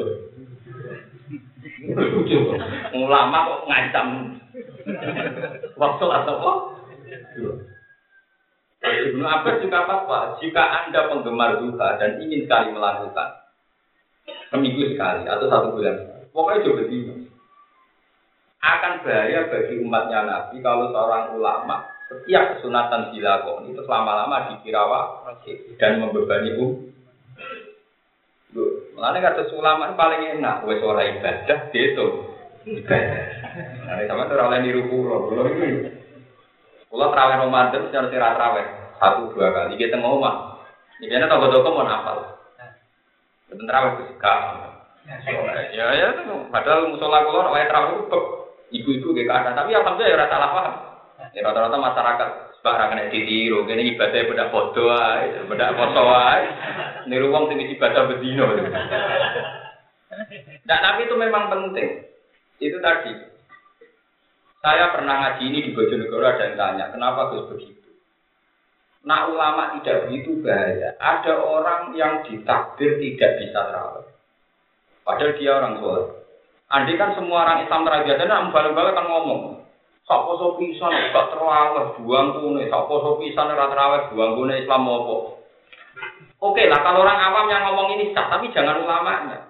[2.92, 4.08] Ulama kok ngancam.
[5.80, 6.54] Waktu atau apa?
[8.82, 10.36] Ibnu Abbas juga apa?
[10.44, 13.42] Jika Anda penggemar duka dan ingin sekali melakukan
[14.52, 17.14] seminggu sekali atau satu bulan pokoknya coba bedino.
[18.62, 24.84] Akan bahaya bagi umatnya Nabi kalau seorang ulama setiap kesunatan dilakoni itu selama-lama dikira
[25.80, 26.92] dan membebani umat
[29.02, 32.38] Mulane kata ulama paling enak, wes ora ibadah gitu.
[32.70, 33.26] Ibadah.
[33.90, 35.90] Nah, sama tuh oleh niru pulau, pulau ini.
[36.86, 38.68] Pulau terawih Ramadan secara sirah terawih
[39.02, 39.82] satu dua kali.
[39.82, 40.62] Kita ngomong,
[41.02, 42.46] ini kan toko-toko mau nafal.
[43.50, 44.36] Bener terawih itu suka.
[45.74, 46.10] Ya ya,
[46.54, 48.22] padahal musola kulo oleh terawih itu
[48.70, 50.76] ibu-ibu gak ada, tapi alhamdulillah ya rata salah paham.
[51.34, 52.30] Ya rata-rata masyarakat
[52.62, 56.44] Barang kena ditiru, kene ibadah beda foto ae, beda foto ae.
[57.10, 58.46] Niru wong sing ibadah bedino.
[60.62, 62.06] Nah, tapi itu memang penting.
[62.62, 63.18] Itu tadi.
[64.62, 67.82] Saya pernah ngaji ini di Bojonegoro ada yang tanya, kenapa Gus begitu?
[69.02, 70.94] Nah ulama tidak begitu bahaya.
[71.02, 74.06] Ada orang yang ditakdir tidak bisa terawih.
[75.02, 76.10] Padahal dia orang soleh.
[76.70, 79.61] Andai kan semua orang Islam terbiasa, nah balik-balik kan ngomong,
[80.12, 84.84] Sapa so pisan gak terawih buang kune, sapa so pisan ora terawih buang kune Islam
[84.84, 85.16] apa?
[86.44, 89.48] Oke lah kalau orang awam yang ngomong ini sah, tapi jangan ulamanya.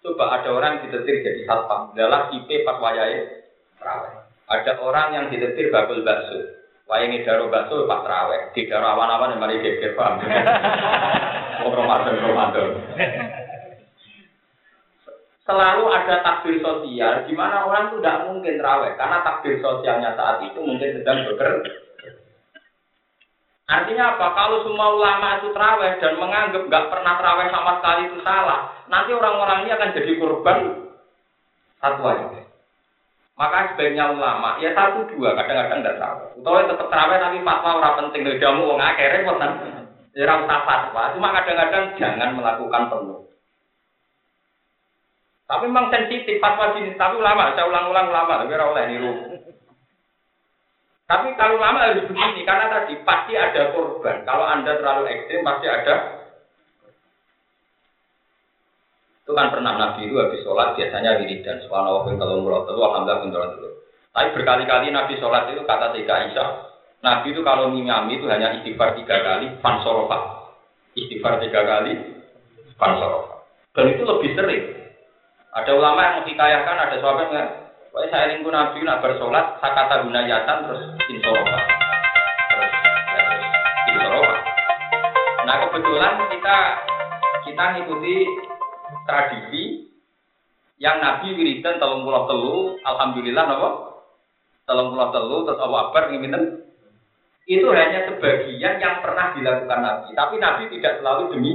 [0.00, 3.44] Coba ada orang ditetir jadi satpam, adalah IP pas wayahe
[3.76, 4.24] terawih.
[4.48, 6.48] Ada orang yang ditetir bakul bakso,
[6.88, 10.16] wayahe ngidaro bakso pas terawih, didaro awan-awan yang mari geger paham.
[11.60, 12.68] Ramadan Ramadan
[15.50, 20.38] selalu ada takbir sosial di mana orang itu tidak mungkin terawih karena takbir sosialnya saat
[20.46, 21.74] itu mungkin sedang bekerja.
[23.70, 24.26] Artinya apa?
[24.34, 29.10] Kalau semua ulama itu terawih dan menganggap nggak pernah terawih sama sekali itu salah, nanti
[29.10, 30.58] orang-orang ini akan jadi korban
[31.82, 32.26] satu aja.
[33.34, 36.28] Maka sebaiknya ulama ya satu dua kadang-kadang tidak terawih.
[36.38, 39.42] Atau tetap terawih tapi fatwa orang penting dari jamu orang akhirnya pun
[40.14, 41.02] ya usah fatwa.
[41.18, 43.29] Cuma kadang-kadang jangan melakukan penuh.
[45.50, 49.12] Tapi memang sensitif fatwa sini, tapi ulama, saya ulang-ulang ulama, tapi oleh niru.
[51.10, 54.22] Tapi kalau lama harus begini, karena tadi pasti ada korban.
[54.22, 55.94] Kalau Anda terlalu ekstrim, pasti ada.
[59.26, 61.66] Itu kan pernah Nabi itu habis sholat, biasanya wiridan.
[61.66, 63.70] Subhanallah, kalau murah alhamdulillah, pintar dulu.
[64.14, 66.50] Tapi berkali-kali Nabi sholat itu kata tiga Aisyah.
[67.02, 70.46] Nabi itu kalau ngimami itu hanya istighfar tiga kali, fansorofa.
[70.94, 72.22] Istighfar tiga kali,
[72.78, 73.42] fansorofa.
[73.74, 74.64] Dan itu lebih sering.
[75.50, 77.48] Ada ulama yang menghikayahkan, ada sahabat yang
[77.90, 81.58] Pokoknya saya lingkup Nabi nak bersolat, sakata gunayatan terus insorofa.
[82.46, 83.46] Terus, ya, terus
[83.90, 84.36] insorofa.
[85.42, 86.56] Nah kebetulan kita
[87.50, 88.14] kita ngikuti
[89.10, 89.64] tradisi
[90.78, 93.70] yang Nabi wiridan telung pulau telu, alhamdulillah nopo
[94.70, 96.62] telung pulau telu terus Akbar ngimiten
[97.50, 101.54] itu hanya sebagian yang pernah dilakukan Nabi, tapi Nabi tidak selalu demi.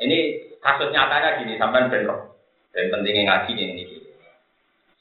[0.00, 0.18] Ini
[0.62, 2.38] Kasus nyatanya gini, sampai bentrok.
[2.72, 3.84] Dan pentingnya ngaji ini.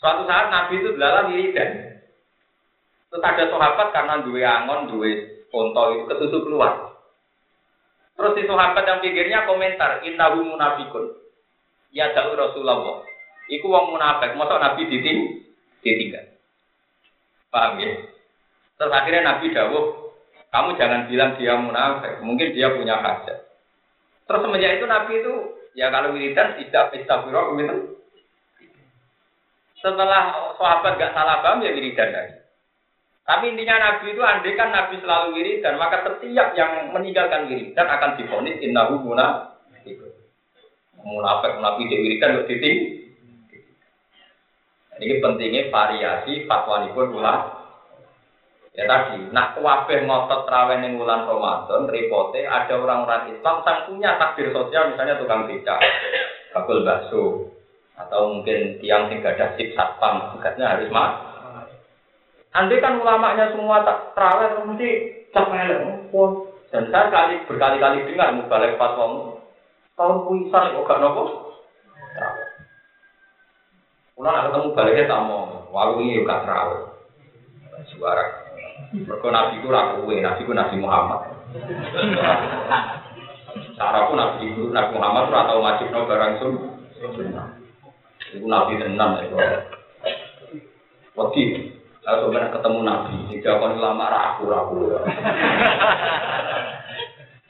[0.02, 2.02] Suatu saat Nabi itu belalang wiridan.
[3.14, 5.12] Terus ada sahabat karena dua angon, dua
[5.54, 6.74] konto itu ketutup keluar.
[8.18, 11.12] Terus si sahabat yang pikirnya komentar, innahu munafikun.
[11.94, 13.04] Ya jauh Rasulullah.
[13.52, 15.44] Iku wong munafik, mosok Nabi diting
[15.84, 16.26] ditinggal.
[17.52, 18.00] Paham ya?
[18.80, 20.16] Terus akhirnya Nabi dawuh,
[20.50, 23.51] kamu jangan bilang dia munafik, mungkin dia punya hajat.
[24.32, 25.34] Terus semenjak itu Nabi itu
[25.76, 28.00] ya kalau wiridan tidak istighfar gitu.
[29.84, 32.40] Setelah sahabat gak salah paham ya wiridan lagi.
[33.28, 38.16] Tapi intinya Nabi itu andai kan Nabi selalu wiridan, maka setiap yang meninggalkan wiridan akan
[38.16, 40.00] difonis innahu munafik.
[41.04, 42.78] Munafik munafik di wiridan titik
[45.02, 47.61] ini pentingnya variasi fatwa pun ulah.
[48.72, 54.10] Ya tadi, nak wabeh ngotot terawih ning bulan Ramadan, repote ada orang-orang Islam yang punya
[54.16, 55.76] takdir sosial, misalnya tukang beca,
[56.56, 57.52] bakul bakso,
[58.00, 61.20] atau mungkin tiang sing gadah sip satpam, tugasnya harus mak.
[62.56, 64.90] Andai kan ulamanya semua tak terawih, mesti
[65.36, 65.52] cap
[66.08, 66.48] pun.
[66.72, 69.36] Dan saya kali berkali-kali dengar balik fatwa
[70.00, 71.24] tahun puisan kok gak nopo.
[74.16, 76.88] Kalau nak ketemu baliknya tak mau, walau ini juga terawih.
[77.92, 78.51] Suara.
[78.92, 81.22] Mereka nabi itu ragu, nabi itu nabi Muhammad.
[83.78, 86.54] Cara pun nabi itu nabi Muhammad atau wajib no barang sun.
[88.34, 89.38] Itu nabi tenang itu.
[91.16, 91.42] Waktu
[92.02, 94.80] kalau sebenarnya ketemu nabi, jika kau lama ragu ragu.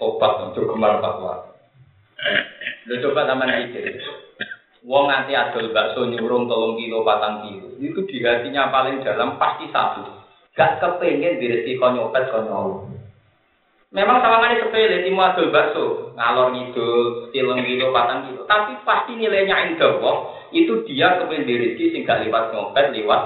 [0.01, 1.55] Tobat untuk kemar fatwa.
[2.89, 4.01] Lu coba sama mikir.
[4.81, 7.77] Wong nganti adol bakso nyurung tolong kilo patang kilo.
[7.77, 10.20] Itu di hatinya paling dalam pasti satu.
[10.51, 12.91] Gak kepengen diri kau nyopet kau
[13.91, 18.47] Memang sawangannya sepele, timu adol bakso, ngalor ngidul, tilung kilo, patang kilo.
[18.47, 19.99] Tapi pasti nilainya indah
[20.55, 23.21] itu dia kepengen diri sing gak lewat nyopet, lewat.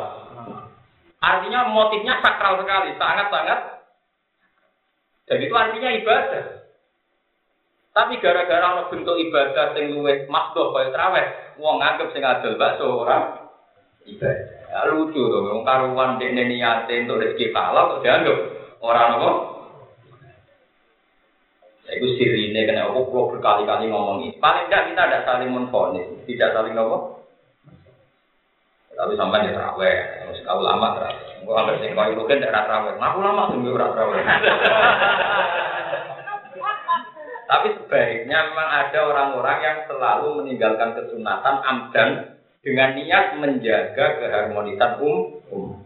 [1.21, 3.59] Artinya motifnya sakral sekali, sangat-sangat.
[5.25, 6.45] Dan itu artinya ibadah.
[7.95, 11.27] Tapi gara-gara ono bentuk ibadah sing luwih makdoh kaya traweh,
[11.61, 13.47] wong nganggep sing adol bakso ora
[14.03, 14.64] ibadah.
[14.75, 18.38] Ya, lucu to, wong karuan dekne niate untuk rezeki halal kok dianggap
[18.83, 19.31] ora nopo.
[21.88, 24.35] Itu sirine kena aku perlu berkali-kali ngomong ini.
[24.35, 27.23] Paling tidak kita ada saling menfonis, tidak saling nopo.
[28.99, 29.95] Tapi sampai di terawih,
[30.27, 31.23] harus kau lama terawih.
[31.47, 32.93] Gue ambil sing kau kan tidak terawih.
[32.99, 34.23] Ngaku lama tunggu terawih.
[37.47, 42.34] Tapi sebaiknya memang ada orang-orang yang selalu meninggalkan kesunatan amdan
[42.65, 45.38] dengan niat menjaga keharmonisan um.
[45.54, 45.86] um.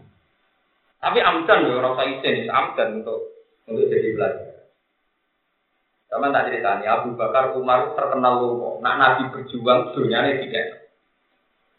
[1.00, 3.20] Tapi amdan ya orang saya amdan untuk
[3.68, 4.50] untuk jadi belajar.
[6.10, 8.82] Sama tak ceritanya Abu Bakar Umar terkenal loh.
[8.82, 10.90] Nak Nabi berjuang dunia ini tidak.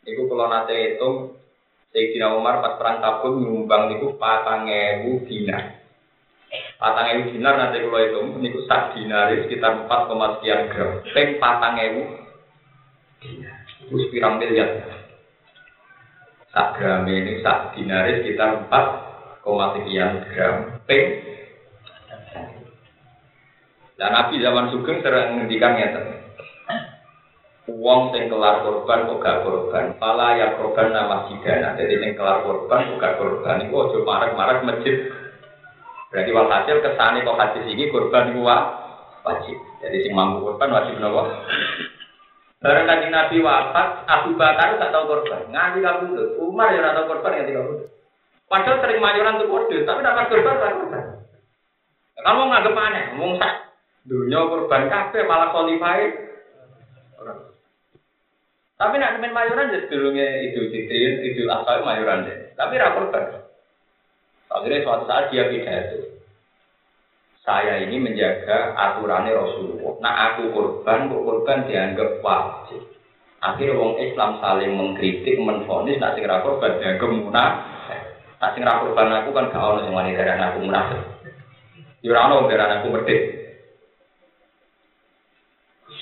[0.08, 1.36] Iku kalau nanti itu
[1.92, 5.84] Sayyidina Umar pas perang tabung nyumbang itu patang ewu dinar.
[6.80, 11.04] Patang ewu dinar nanti kalau itu, ini sak dinar sekitar empat koma sekian gram.
[11.12, 12.02] Peng patang ewu
[13.20, 13.61] dinar,
[13.92, 14.88] itu pirang miliar.
[16.56, 18.86] Sak gram ini sak dinar sekitar empat
[19.44, 20.80] koma sekian gram.
[20.88, 21.32] Peng
[24.00, 25.90] dan Nabi zaman Sugeng sering menghentikan ya
[27.70, 31.78] Uang sing kelar korban kok gak korban, pala ya korban nama sidana.
[31.78, 34.96] Jadi sing kelar korban kok gak korban, itu ojo marek-marek masjid
[36.12, 38.58] Berarti walhasil kesane kok hadis ini korban gua
[39.24, 39.56] wajib.
[39.80, 41.24] Jadi sing mampu korban wajib nopo.
[42.62, 45.50] Barang kaji Nabi wafat, Abu Bakar gak tahu korban.
[45.50, 46.38] Nganti kabundut.
[46.38, 47.90] Umar ya tahu korban nganti kabundut.
[48.46, 51.06] Padahal sering mayoran tuh kode, tapi dapat korban gak korban.
[52.22, 53.54] Kamu nganggep aneh, ngomong sak
[54.06, 56.30] dunia korban kafe malah kualifai.
[58.78, 62.54] Tapi nak main mayoran jadi dulunya idul fitri, idul adha mayoran deh.
[62.54, 63.42] Tapi rapor korban.
[64.54, 66.11] Akhirnya suatu saat dia pidato.
[67.42, 69.98] Saya ini menjaga aturannya Rasulullah.
[69.98, 72.86] Nah aku korban, kok korban dianggap wajib.
[73.42, 78.02] Akhirnya wong Islam saling mengkritik, menfonis, nak sing korban dianggap munafik.
[78.38, 81.02] Nak sing korban aku kan gak ono sing wani darah aku munafik.
[82.06, 83.24] Yo ora aku medhit.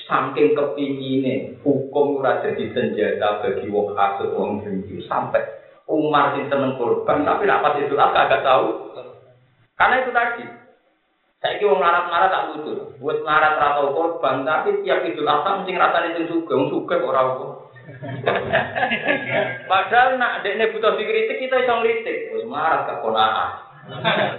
[0.04, 5.40] Saking kepingine hukum ora jadi senjata bagi wong kasut wong benci sampai
[5.88, 8.92] Umar sing seneng korban tapi rapat itu agak agak tahu.
[9.80, 10.59] Karena itu tadi.
[11.40, 12.72] Saya kira wong larat-larat tak lucu.
[13.00, 17.20] Buat larat ratau korban tapi tiap itu adha mesti ngrasani sing sugih, wong sugih ora
[17.24, 17.44] apa.
[19.72, 22.36] Padahal nak dekne butuh dikritik kita iso ngritik.
[22.36, 23.50] Wis marah gak konaan.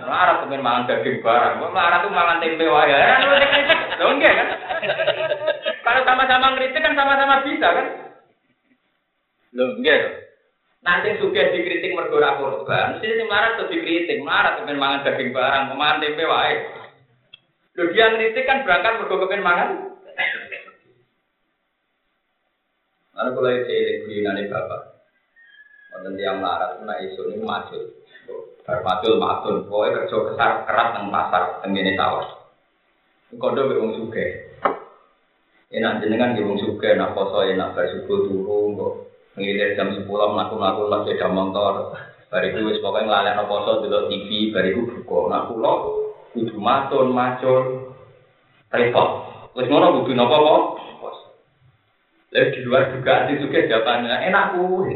[0.06, 1.74] Marah temen mangan daging barang.
[1.74, 2.93] Marah tuh mangan tempe wae.
[2.93, 4.34] Kan kritik.
[4.38, 4.47] Kan?
[5.82, 7.88] Kalau sama-sama ngritik kan sama-sama bisa kan?
[9.58, 10.02] Lho enggak.
[10.86, 15.30] Nanti suka dikritik mergo ora korban, mesti sing marah tuh dikritik, marah kepen mangan daging
[15.30, 16.80] barang, mangan tempe wae.
[17.72, 19.69] Lho dia ngritik kan berangkat mergo kepen mangan.
[23.15, 24.82] Lalu kalau itu eling guyonane bapak.
[25.91, 27.84] Wonten tiang larat nak isu ini macul.
[28.63, 32.28] Bar macul matun, pokoknya kerja kesar keras nang pasar tengene sawah.
[33.36, 34.51] Kondo be wong sugih.
[35.72, 38.93] Enak jenengan wong sugih nak poso enak subuh turu kok
[39.39, 41.95] ngilir jam 10 mlaku-mlaku lek sepeda motor.
[42.32, 45.19] Bariku wis pokoke nglalekno poso delok TV, bariku buka.
[45.32, 45.74] Nak kula
[46.32, 47.91] kudu matun macul
[48.71, 49.09] repot.
[49.55, 50.63] Wis ngono kudu napa kok?
[52.32, 54.88] Lalu di luar juga di suge jawabannya enak ku.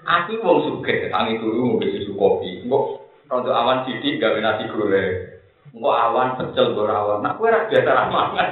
[0.00, 2.64] Aku wong suge, tangi dulu mau susu kopi.
[2.68, 2.84] Kok
[3.32, 5.40] untuk awan sidik gak nasi goreng.
[5.70, 7.22] Kok awan pecel gue awan.
[7.22, 8.48] Nah, gue biasa ramangan.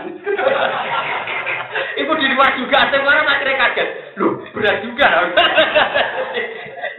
[1.98, 3.88] Ibu di luar juga, ada orang akhirnya kaget.
[4.22, 5.08] Loh, berat juga.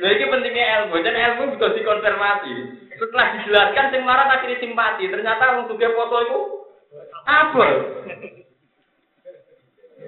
[0.03, 0.99] Loh, ini pentingnya ilmu.
[0.99, 2.51] Dan ilmu bisa dikonfirmasi.
[2.99, 5.07] Setelah dijelaskan, sing marah akhirnya simpati.
[5.07, 6.39] Ternyata wong suge foto itu
[7.23, 7.67] apa?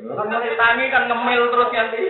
[0.01, 0.27] Kan
[0.59, 2.01] tangi kan ngemil terus nanti.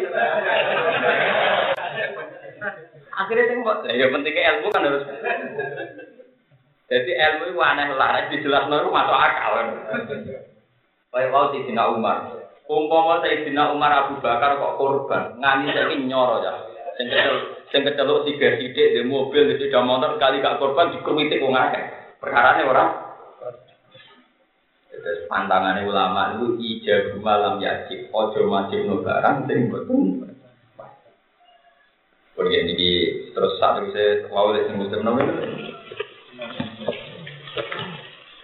[3.12, 5.06] Akhirnya sing mbok, ya pentingnya ilmu kan harus.
[6.90, 9.54] Jadi ilmu itu aneh lah, dijelasno itu masuk akal.
[11.12, 12.18] Kayak mau Sayyidina Umar.
[12.72, 16.54] Umpama Sayyidina Umar Abu Bakar kok korban, ngani saiki nyoro ya.
[16.96, 17.12] Sing
[17.72, 21.86] sing keceluk tiga sidik di mobil di sepeda motor kali gak korban dikruwitik wong akeh.
[22.20, 22.86] Perkarane ora
[25.02, 30.30] Terus pantangannya ulama itu ijab malam yajib, ojo wajib no barang, sing betul.
[32.38, 32.90] Kemudian ini
[33.34, 35.26] terus satu saya mau lihat muslim nomor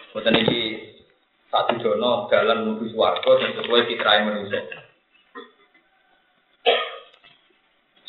[0.09, 0.59] Kemudian ini
[1.53, 4.86] satu jono jalan menuju suwargo dan sesuai fitrah manusia.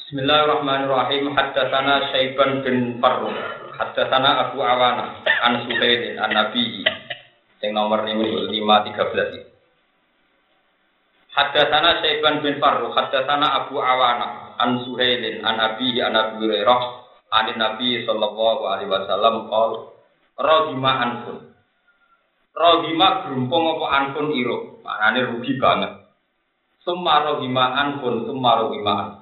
[0.09, 1.37] Bismillahirrahmanirrahim.
[1.37, 3.29] Haddatsana Syaiban bin Farruh.
[3.77, 6.81] Haddatsana Abu Awana an Suhailin an Nabi
[7.61, 9.45] yang nomor ini lima tiga belas ini.
[11.29, 16.81] Haddatsana Syaiban bin Farruh, haddatsana Abu Awana an Suhailin an Abi an Abi Hurairah
[17.29, 19.93] an Nabi sallallahu alaihi wasallam qol
[20.41, 21.53] Rohima anfun.
[22.57, 26.01] Rohima gerumpung apa anfun iro, maknane rugi banget.
[26.81, 29.18] Summa rohima anfun, summa anfun.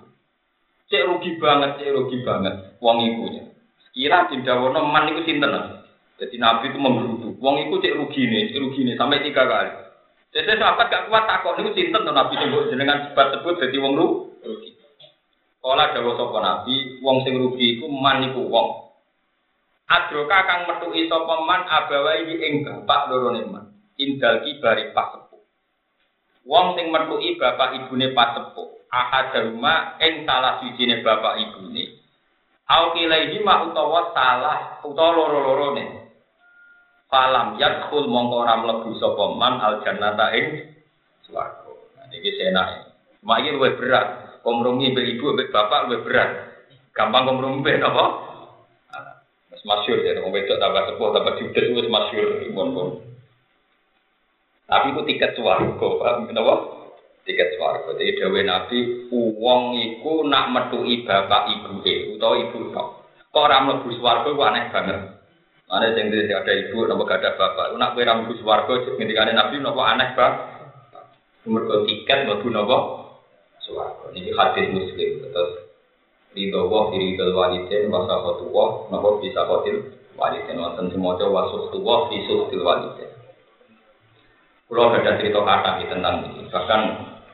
[0.87, 3.51] Cek rugi banget, cek rugi banget wong iku.
[3.91, 5.83] Kira dindawono man iku sinten?
[6.17, 7.29] Jadi Nabi itu menggerutu.
[7.43, 9.73] Wong itu cek rugi nih, cek rugi nih sampai tiga kali.
[10.31, 14.71] Jadi sahabat gak kuat takut nih cinta tuh Nabi sebut jenengan sebut jadi wong rugi.
[15.67, 18.87] Kalau ada sapa Nabi, wong sing rugi iku man iku wong.
[19.91, 23.75] Adroka kang metuki sapa man abawai ing bapak loro man.
[23.99, 25.43] Indal kibari pas sepuh.
[26.47, 28.76] Wong sing metuki bapak ibune pas sepuh.
[28.93, 31.99] Ahaduma ing salah sijine bapak ibune.
[32.67, 35.89] Au kilaihi ma utawa salah utawa loro-loro nih
[37.07, 40.47] falam yadkhul mongko ora mlebu sapa man al jannata ing
[41.27, 41.73] swarga.
[41.99, 42.93] Nah iki senake.
[43.23, 44.39] Mak iki luwih berat.
[44.43, 46.31] Kompromi mbek ibu mbek bapak luwih berat.
[46.95, 48.05] Gampang kompromi mbek apa?
[49.51, 53.03] Mas masyur ya, wong wedok tambah sepuh tambah judes wis masyur pun.
[54.67, 56.76] Tapi itu tiket swarga, paham kenapa?
[57.27, 57.91] Tiket swarga.
[57.99, 58.79] Jadi dawe Nabi,
[59.11, 62.89] uang iku nak metuki bapak ibu e utawa ibu tok.
[63.35, 65.01] Kok ora mlebu swarga ku aneh banget.
[65.67, 67.75] Yang tidak ada ibu, nopo gak ada bapak.
[67.75, 70.35] Nak kue ramu suwargo, ketika nabi nopo aneh bang.
[71.43, 72.79] Mereka tiket, nopo nopo
[73.67, 74.15] suwargo.
[74.15, 75.27] Ini hadis muslim.
[75.27, 75.53] Terus
[76.39, 80.63] ridho wah diri walidin, wasa kotu wah, nopo bisa kotil walidin.
[80.63, 83.11] Wonten semoga wasuh tuwah, disuh til walidin.
[84.71, 86.47] Pulau ada cerita kata tentang ini.
[86.51, 86.81] Bahkan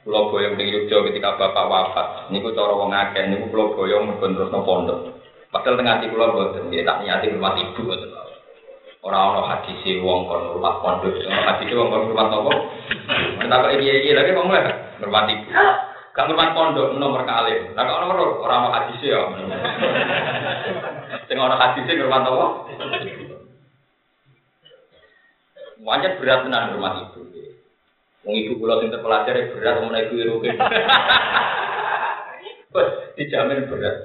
[0.02, 4.50] Pulau Boyong di Yogyo ketika bapak wafat, ini ku cara wong ini Pulau Boyong terus
[4.50, 5.22] pondok.
[5.52, 8.08] Padahal tengah di pulau boten, dia tak niati rumah ibu boten.
[9.04, 12.32] Orang orang hadis wong kon rumah pondok, hadis wong kon rumah.
[13.36, 15.44] Kita kok ini ini lagi ngomong lah, rumah ibu.
[16.12, 17.72] Gak rumah pondok nomor kali.
[17.76, 19.20] Nah kalau nomor orang orang hadis ya.
[21.36, 22.46] Orang hadis rumah toko.
[25.84, 27.20] Wajar berat tenan rumah ibu.
[28.22, 30.36] Wong ibu kula sing terpelajar berat menawa ibu ibu.
[32.72, 33.96] Wes dijamin berat.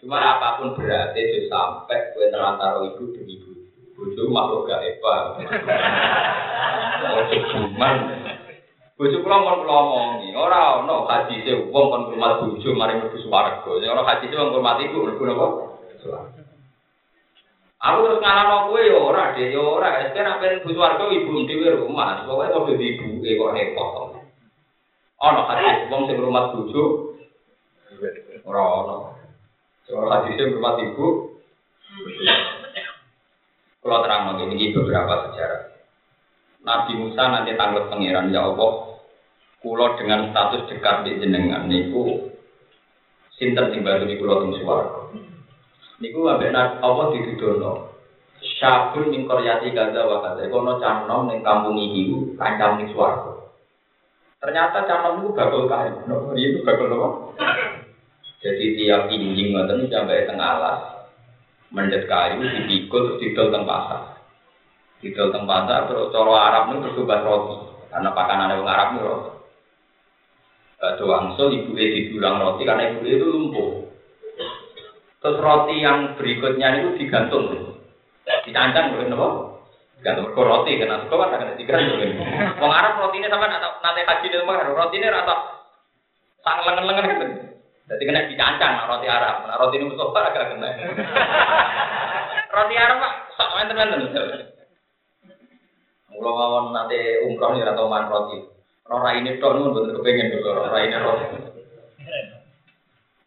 [0.00, 3.52] Cuma apapun beratnya itu sampai kue terantar ibu demi ibu.
[3.96, 5.14] Bojo makhluk gak eva.
[7.06, 7.96] Oh cuman.
[8.96, 10.32] Bojo kula mau kula omongi.
[10.32, 13.60] Ora ono hadise wong kon rumah bojo mari mlebu swarga.
[13.68, 15.46] Ora hadise wong hormati iku mlebu napa?
[16.00, 16.35] Swarga.
[17.76, 20.08] Aku terus ngalah kowe ya ora, deh ya ora.
[20.08, 22.24] Sekarang nak pengen butuh warga ibu dhewe rumah.
[22.24, 23.94] Pokoke padha ibu kok repot.
[25.20, 26.92] Ana haji wong sing rumah bujuk
[28.48, 28.96] ora ono.
[29.84, 31.06] Soal hadisnya berumah ibu.
[33.84, 35.62] Kalau terang ini beberapa sejarah.
[36.66, 38.98] Nabi Musa nanti tanggal pangeran ya Allah,
[39.62, 42.34] Kulo dengan status dekat di jenengan niku
[43.38, 45.00] sing bantu kulo teng swarga.
[45.96, 47.96] Niku ambek Allah dituduhno.
[48.60, 50.44] Syabun ning koryati gaza wa gaza.
[50.52, 53.48] Kono canom ning kampung iki kancam ning swarga.
[54.36, 56.04] Ternyata canom itu bakal kayu.
[56.04, 57.08] No, itu bakal apa?
[58.44, 60.80] Jadi tiap injing ngoten sampai tengah alas.
[61.72, 64.20] Mendet kayu dipikul terus didol teng pasar.
[65.00, 67.56] Didol teng pasar terus cara Arab itu terus roti.
[67.88, 69.30] Karena pakanan orang Arab itu roti.
[70.76, 73.85] Batu wangsul ibu e didulang roti karena ibu itu lumpuh.
[75.20, 77.76] Terus roti yang berikutnya itu digantung.
[78.44, 79.28] Dicancang loh, nopo?
[79.96, 82.20] Digantung ke roti kena suka kan kena digantung.
[82.60, 84.60] Wong Arab roti ini sampai nanti haji di rumah
[84.92, 85.34] ini rata
[86.44, 87.26] sang lengan-lengan gitu.
[87.86, 89.48] Jadi kena dicancang roti Arab.
[89.48, 90.68] Nah, roti ini Mustafa agak kena.
[92.56, 94.02] roti Arab pak sok menten-menten.
[96.12, 98.44] Mula mawon nanti umroh nih atau man roti.
[98.86, 101.26] Ora ini tok nun bener kepengen dulu ora ini roti.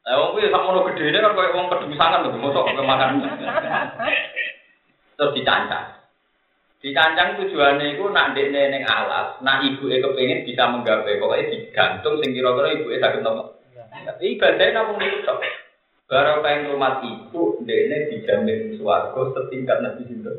[0.10, 3.22] Lah wong kuwi sakmono gedene kan koyo wong pedemisangan lho mosok kok makan.
[5.22, 5.86] Terus dicancang.
[6.82, 12.34] Dicancang tujuannya itu nak ndekne ning alas, nak ibuke kepengin bisa menggawe pokoknya digantung sing
[12.34, 13.62] kira-kira ibuke saged nopo.
[13.86, 15.36] Tapi ibadahnya namun itu.
[16.10, 20.38] Barang kain rumah ibu, ndekne dijamin swarga setingkat Nabi Sinten.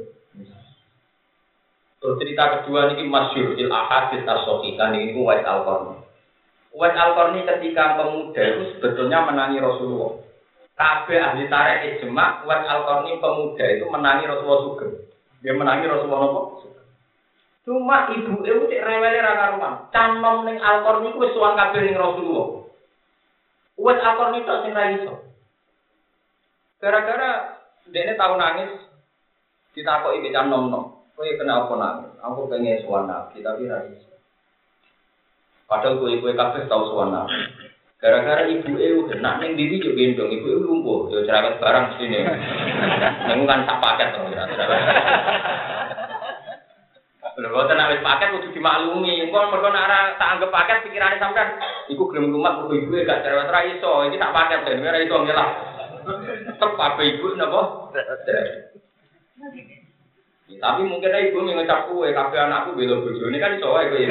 [2.00, 5.99] Terus cerita kedua ini masyur il ahadis as-sohikan ini Wais al-Qarni.
[6.70, 10.22] Wais al-Qarni ketika pemuda itu sebetulnya menangi Rasulullah.
[10.78, 14.86] Kabeh ahli tarik ijma, Wais al-Qarni pemuda itu menangi Rasulullah juga.
[15.42, 16.42] Dia menangi Rasulullah apa?
[17.66, 19.74] Cuma ibu itu cek rewele ra karuan.
[19.90, 22.48] Canom ning al-Qarni ku wis suwan ning Rasulullah.
[23.74, 25.14] Wais al-Qarni tok sing ra iso.
[26.80, 27.60] Gara-gara
[27.90, 28.72] dia tahu nangis,
[29.74, 31.04] ditakoki becam nom-nom.
[31.12, 32.12] Kue kena apa nangis?
[32.24, 34.09] Aku pengen suan nabi, tapi rasa.
[35.70, 37.46] Padahal kue kue kafe tahu suan nabi.
[38.02, 42.26] Gara-gara ibu eu nak neng diri juga gendong, ibu eu lumpuh, yo cerewet barang sini.
[43.30, 44.42] Neng kan tak paket ya
[47.38, 49.30] Lho boten nek paket kudu dimaklumi.
[49.30, 53.22] Engko mergo nek ora tak anggap paket pikirane sampean iku gelem lumat mergo ibu gak
[53.22, 54.10] cerewet ra iso.
[54.10, 55.48] Iki tak paket ben ora iso ngelah.
[56.50, 57.62] Tetep apa ibu napa?
[60.58, 64.02] Tapi mungkin ibu ngecap kue, kafe anakku belo bojo ini kan iso wae kowe.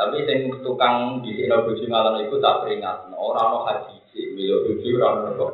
[0.00, 4.62] Tapi sing tukang di sini bojo ngalah iku tak peringat, ora ono haji sih belo
[4.68, 5.52] bojo ora ono kok.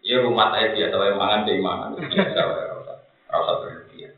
[0.00, 4.12] Iya rumah saya biasa wae mangan dhewe mangan biasa wae ora usah berlebihan.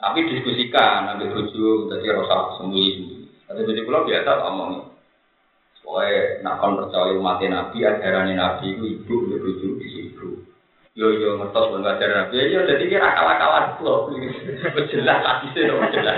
[0.00, 3.30] Tapi diskusikan ambil bojo dadi rasa sembunyi.
[3.46, 4.72] Tapi jadi pulau biasa omong.
[5.88, 9.48] Pokoknya nak kon percaya umat Nabi, ajaran Nabi itu ibu, ibu,
[9.80, 10.07] di ibu.
[10.98, 12.50] Yo yo ngertos bang ngajar nabi.
[12.50, 14.10] Yo jadi kira akal akalan loh.
[14.90, 16.16] Jelas tadi sih jelas.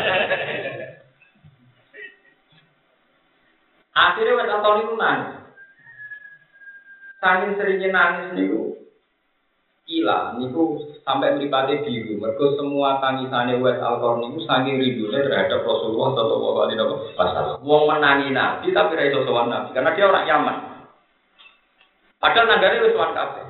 [3.93, 5.31] Akhirnya waktu tahun itu nangis.
[7.21, 8.81] Saking seringnya nangis niku
[9.91, 12.17] Ila niku sampai melipati biru.
[12.17, 16.81] Mereka semua tangisannya Wes Alkor niku saking rindunya terhadap Rasulullah Shallallahu Alaihi
[17.21, 17.61] Wasallam.
[17.61, 20.57] Wong menangi Nabi tapi raiso sowan Nabi karena dia orang Yaman.
[22.17, 23.45] Padahal nanggari wes sowan kabeh.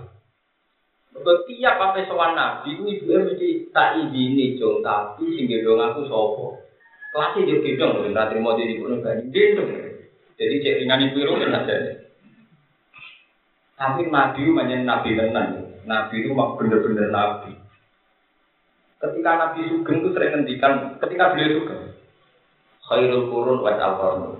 [1.11, 6.46] Setiap sampai sowan nabi, ibu mesti tak izini jong tapi sing gendong aku sopo.
[7.11, 9.70] Kelasnya dia gendong nggak terima jadi pun nggak gendong.
[10.38, 11.76] Jadi cek ringan ibu itu aja.
[13.74, 15.48] Tapi nabi banyak nabi tenan.
[15.82, 17.58] Nabi itu mak bener-bener nabi.
[19.00, 21.82] Ketika Nabi Sugeng itu sering ngendikan, ketika beliau Sugeng,
[22.84, 24.36] khairul kurun wa al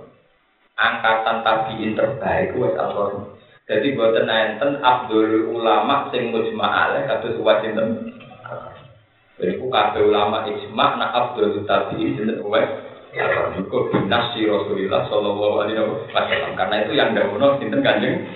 [0.77, 2.93] Angkatan tabiin terbaik wa al
[3.71, 8.11] jadi buatan enten Abdul ulama sing mujma alaih kados wajib sinten.
[9.39, 12.43] Jadi ku kabeh ulama ijma nak Abdul tabi'in sinten.
[13.15, 18.27] Ya kok binas si Rasulullah sallallahu alaihi wasallam karena itu yang dawono sinten Kanjeng.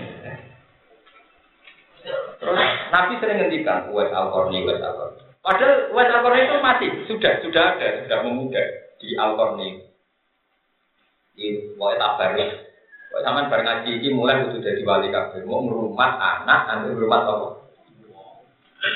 [2.40, 2.60] Terus
[2.96, 5.20] Nabi sering ngendikan uwes al-Qarni uwes al-Qarni.
[5.44, 8.64] Padahal uwes al-Qarni itu mati, sudah sudah ada, sudah memuda
[9.04, 9.84] di al-Qarni.
[11.36, 12.65] Ini mau tabarnya
[13.16, 15.48] Kok sampean bar ngaji iki mulai kudu dadi wali kabeh.
[15.48, 17.48] Mau ngrumat anak, nanti ngrumat apa?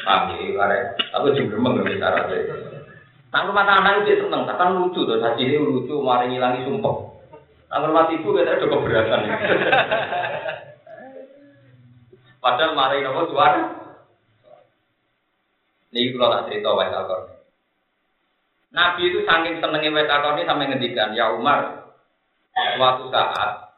[0.03, 0.77] Paham ya, kare.
[1.15, 2.27] Aku juga gremeng lho cara
[3.31, 6.95] Nang rumah anak itu seneng, kan lucu tuh, saji ini lucu, mari ngilangi sumpah.
[7.71, 9.21] Nang rumah ibu kita udah keberatan.
[12.43, 13.71] Padahal mari nopo suara.
[15.95, 17.21] Ini kalau tak cerita wajah Alkor.
[18.75, 21.87] Nabi itu saking senengnya wajah Alkor ini sampai ngendikan, ya Umar,
[22.75, 23.68] suatu saat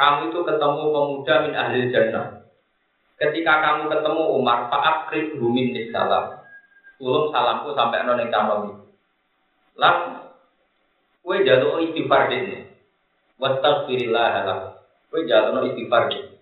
[0.00, 2.40] kamu itu ketemu pemuda min ahli jannah.
[3.20, 6.40] Ketika kamu ketemu Umar, Pak Akrik Bumin salam.
[6.96, 8.80] Tulung salamku sampai yang calon
[9.76, 9.96] Lan,
[11.20, 12.72] Kue jaluk istighfar dene.
[13.36, 14.60] Wastaghfirillah lah.
[15.12, 16.40] Kue jaluk istighfar dene.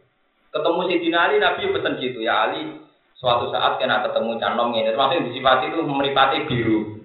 [0.54, 2.78] Ketemu si Ali Nabi pesan gitu ya Ali.
[3.18, 7.02] Suatu saat kena ketemu canom ini, termasuk disifati itu meripati biru.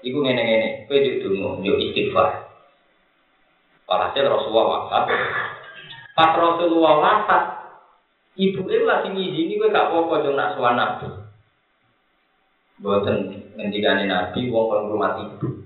[0.00, 0.68] Iku ngene ngene.
[0.88, 2.48] Kue juk dungu, juk istighfar.
[3.84, 5.04] Walhasil Rasulullah wafat.
[6.20, 7.44] Pas Rasulullah wafat,
[8.36, 11.08] ibu itu lagi ngizini gue gak apa-apa nak suan nabi.
[12.76, 15.64] Boten ngendikane nabi wong kon rumah ibu.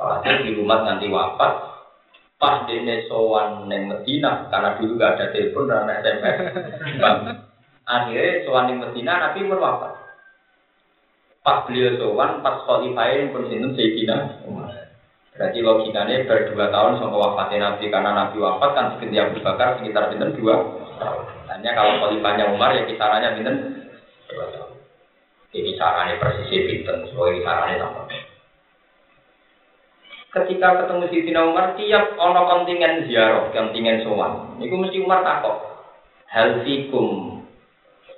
[0.00, 1.52] Walhasil di rumah nanti wafat,
[2.40, 6.36] pas dene sowan neng Medina karena dulu gak ada telepon dan SMS.
[7.84, 9.92] Akhirnya sowan neng Medina nabi pun wafat.
[11.44, 14.40] Pas beliau sowan pas khalifah pun sinten Sayyidina.
[15.36, 20.08] Berarti logikanya berdua tahun sama wafatnya Nabi karena Nabi wafat kan sekitar Abu Bakar sekitar
[20.08, 20.54] bintang dua
[20.96, 21.24] tahun.
[21.52, 23.56] Hanya kalau khalifahnya Umar ya kisarannya bintang
[24.32, 24.72] dua tahun.
[25.52, 28.02] Jadi kisarannya persis bintang, sesuai kisarannya sama.
[30.36, 34.60] Ketika ketemu Tina Umar, tiap ono kontingen ziarah, kontingen sowan.
[34.60, 35.56] Itu mesti Umar takut.
[36.28, 37.40] Hal fikum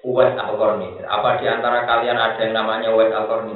[0.03, 0.99] Uwais Al-Qarni.
[1.07, 3.55] Apa di antara kalian ada yang namanya Uwais Al-Qarni?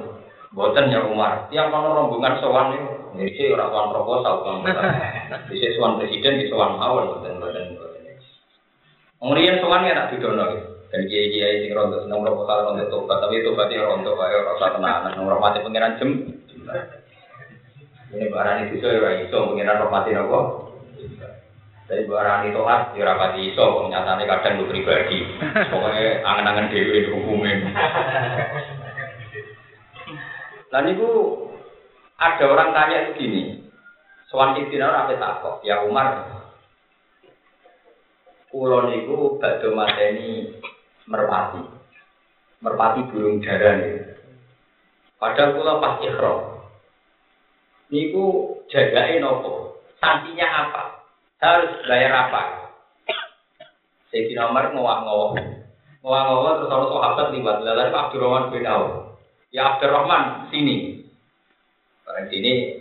[0.54, 1.50] Boten ya Umar.
[1.50, 4.58] Tiap ono rombongan sowan itu jadi orang tuan proposal, tuan
[5.52, 7.76] Bisa suan presiden, bisa suan mawon, dan badan
[9.22, 10.44] Kemudian suan ya nak didono
[10.92, 14.66] dan kiai kiai sing rontok seneng proposal rontok tobat, tapi tobat ya rontok kayak rasa
[14.76, 16.10] tenanan, nomor mati pengiran jem.
[18.12, 20.40] Ini barang itu saya ya iso pengiran mati nopo.
[21.88, 25.24] Dari barang itu kan ya rapati iso, nyatanya kadang lu pribadi.
[25.70, 27.56] Pokoknya angen-angen dewi hukumnya.
[30.76, 31.08] Lalu itu
[32.22, 33.66] ada orang tanya begini,
[34.30, 35.66] Soan Ibtina apa takok?
[35.66, 36.22] Ya Umar,
[38.54, 40.54] kulon itu badhe mateni
[41.10, 41.66] merpati.
[42.62, 44.06] Merpati burung darah nih.
[45.18, 46.38] Padahal kula pas ikhram.
[47.90, 49.82] Niku jagain nopo?
[49.98, 50.82] Santinya apa?
[51.42, 52.70] Harus bayar apa?
[54.14, 55.42] Sayyidina Umar ngowah-ngowah.
[56.06, 57.56] Ngowah-ngowah terus orang sahabat liwat.
[57.66, 59.18] Lalu Abdurrahman bin Auf.
[59.50, 61.01] Ya Abdurrahman, sini.
[62.12, 62.76] Barang sini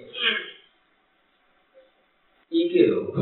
[2.51, 3.15] iki lho.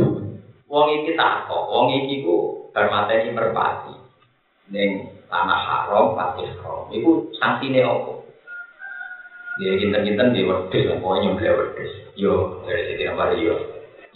[0.66, 3.94] Wong iki tak kok, wong iki ku bermateni merpati.
[4.74, 6.90] Ning tanah haram pati haram.
[6.90, 8.26] Iku santine opo?
[9.62, 11.92] Ya kinten-kinten di wedhus, pokoke nyembelih wedhus.
[12.18, 13.54] Yo, dari sini nomor yo.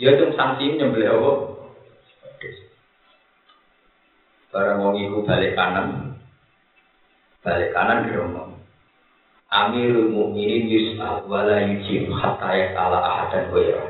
[0.01, 1.31] Yo itu sanksi nyembelih opo?
[2.25, 2.57] Wedhus.
[4.49, 6.17] Barang wong iku balik kanan.
[7.45, 8.52] Balik kanan di rumah.
[9.53, 13.85] Amirul Mukminin yus'al wala yujib hatta yas'ala ahadan ghayra.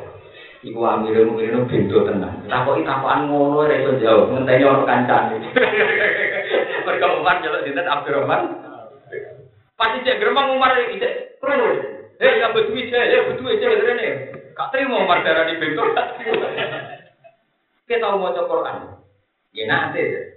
[0.59, 2.43] Iku Amirul Mukminin bento tenan.
[2.51, 5.39] Takoki takokan ngono ora iso jawab, ngenteni ono kancane.
[6.85, 8.41] Mergo Umar njaluk sinten Abdurrahman.
[9.79, 10.99] Pasti cek geremang Umar iki
[11.39, 11.67] krono.
[12.19, 14.07] Hei ya betul cek, ya betul cek rene.
[14.59, 15.83] Kak terima Umar darani bento.
[17.87, 18.77] Kita mau maca Quran.
[19.55, 20.32] Ya nanti.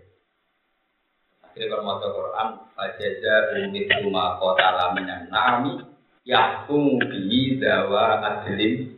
[1.56, 5.80] Jadi kalau mau Quran, fajaja umit rumah kota lamanya nami,
[6.28, 8.92] yahkum bi dawa adlim.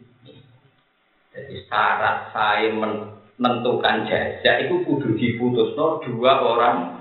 [1.30, 6.98] Jadi syarat saya menentukan jajak itu kudu diputus no dua orang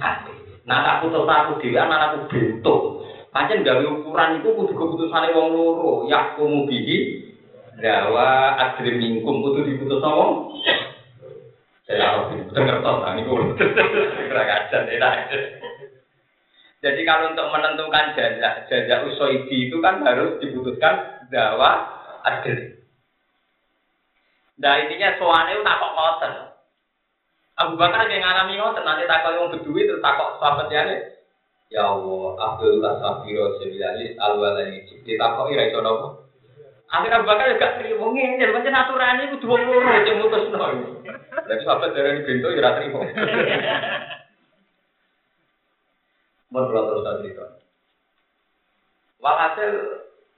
[0.00, 0.40] adil.
[0.64, 3.04] Nah tak putus aku dia, anak aku bentuk.
[3.28, 6.80] Pancen gawe ukuran itu kudu keputusannya wong loro, yahkum bi
[7.76, 10.48] dawa adlim mingkum kudu diputus no
[12.80, 13.22] toh, ini
[14.32, 14.88] keragasan
[16.84, 21.80] Jadi kalau untuk menentukan jajak jajak usoidi itu kan harus dibutuhkan dawa
[22.24, 22.76] adil.
[24.60, 26.32] Nah intinya soalnya itu takok ngoten.
[27.54, 30.82] Abu Bakar yang ngalami ngoten nanti takok yang kedua itu takok sahabat ya
[31.72, 36.23] Ya Allah, Abdullah Safiro Sebilalis Al-Walani Ditakok ira iso nopo?
[36.92, 40.66] Akhirnya Abu Bakar gak terima ngene, pancen aturane kudu wong loro sing mutusno.
[41.44, 43.00] Lha sahabat darani bento ya ora terima.
[46.54, 47.46] Mun kula terus cerita.
[49.18, 49.70] Walhasil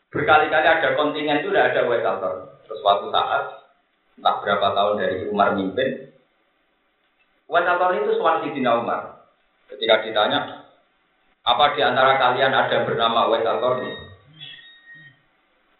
[0.09, 2.34] berkali-kali ada kontingen itu udah ada wetalter.
[2.64, 3.68] Terus suatu saat,
[4.16, 6.09] entah berapa tahun dari Umar mimpin,
[7.53, 9.28] wetalter itu suara Sidina Umar.
[9.68, 10.64] Ketika ditanya,
[11.44, 14.05] apa di antara kalian ada bernama wetalter ini?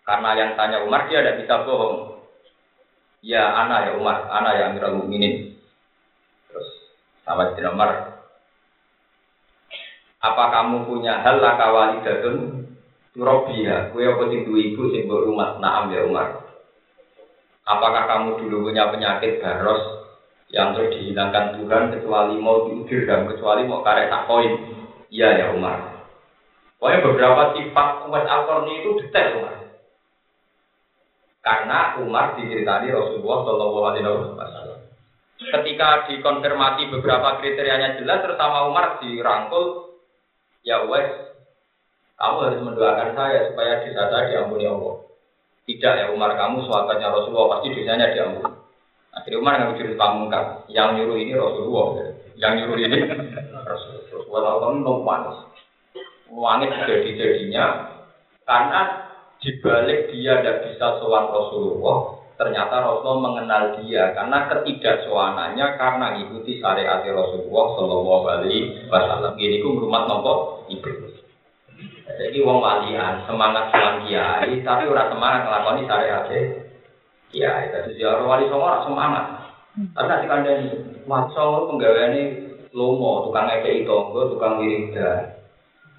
[0.07, 2.23] Karena yang tanya Umar dia tidak bisa bohong.
[3.27, 5.59] Ya anak ya Umar, anak ya Amirul Mukminin.
[6.47, 6.69] Terus
[7.27, 8.23] sama di Umar,
[10.23, 12.67] apa kamu punya hal lah kawalidatun
[13.17, 16.47] Robia, kue apa sing ibu sing rumah naam ya Umar.
[17.65, 20.07] Apakah kamu dulu punya penyakit baros
[20.53, 24.53] yang terus dihilangkan Tuhan kecuali mau diudir dan kecuali mau karek takoin?
[25.11, 26.07] Iya ya Umar.
[26.77, 29.66] Pokoknya beberapa sifat umat al itu detail Umar.
[31.47, 34.03] Karena Umar diceritani Rasulullah Shallallahu Alaihi
[34.35, 34.83] Wasallam.
[35.39, 39.95] Ketika dikonfirmasi beberapa kriterianya jelas, terutama Umar dirangkul,
[40.67, 41.07] ya wes,
[42.19, 45.07] kamu harus mendoakan saya supaya dosa saya diampuni Allah.
[45.71, 48.51] Tidak ya Umar, kamu sahabatnya Rasulullah pasti dosanya diampuni.
[49.15, 51.87] Akhirnya Umar nggak cerita pamungkas, yang nyuruh ini Rasulullah,
[52.35, 54.03] yang nyuruh ini Rasulullah.
[54.19, 55.37] Rasulullah tahu panas.
[56.27, 57.95] Wangit jadi-jadinya
[58.43, 59.06] karena
[59.41, 67.05] dibalik dia tidak bisa sowan Rasulullah, ternyata Rasulullah mengenal dia karena ketidaksowanannya karena mengikuti syariat
[67.05, 69.35] Rasulullah Shallallahu Alaihi Wasallam.
[69.37, 70.89] Ini ku rumah nopo ibu.
[72.07, 76.25] Jadi wong walian semangat sowan kiai, tapi orang semangat ngelakoni syariat
[77.29, 77.65] kiai.
[77.73, 79.27] Jadi orang wali songo semangat.
[79.77, 80.61] Tapi nanti kandang
[81.05, 82.23] maco penggawean ini
[82.73, 85.37] lomo, tukang itu, tonggo, tukang wiridan.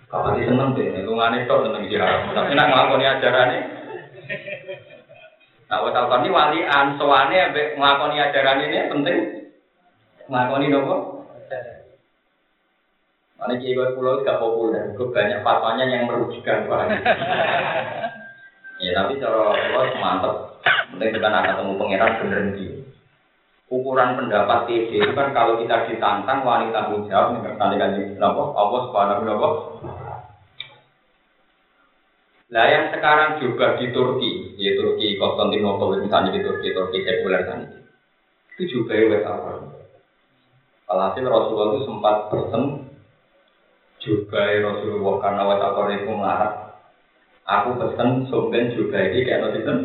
[0.07, 2.31] Kapan sih seneng deh, lungane tok seneng dia.
[2.31, 3.59] Tapi nak ngelakoni ajaran ini,
[5.67, 9.17] nah waktu ini walian, soane ambek ngelakoni ajaran ini penting.
[10.31, 10.95] Ngelakoni nopo?
[13.37, 16.89] Mana kiai pulau gak populer, gue banyak fatwanya yang merugikan pak.
[18.81, 20.33] ya tapi cara pulau mantep,
[20.89, 22.86] penting kita nak ketemu pangeran bener nih.
[23.67, 28.41] Ukuran pendapat TD itu kan kalau kita ditantang wanita tanggung jawab, nanti kan apa?
[28.55, 29.49] Allah subhanahu wa
[32.47, 37.67] Nah yang sekarang juga di Turki, di Turki Konstantinopel misalnya di Turki, Turki sekuler tadi,
[38.55, 39.51] itu juga ya apa?
[40.87, 42.63] Alhasil Rasulullah itu sempat pesen
[43.99, 46.71] juga ya Rasulullah karena wetapor itu melarang.
[47.43, 49.77] Aku pesen sumben juga ini kayak nanti kan,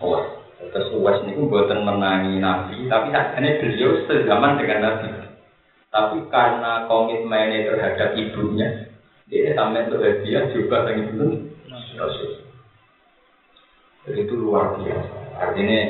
[0.00, 0.41] uas.
[0.70, 5.08] Terus pun buatan menangi Nabi, tapi akhirnya beliau sezaman dengan Nabi.
[5.92, 8.88] Tapi karena komitmennya terhadap ibunya,
[9.26, 9.90] dia sampai
[10.22, 11.26] dia juga dengan ibu.
[14.02, 15.16] Jadi itu luar biasa.
[15.36, 15.80] Artinya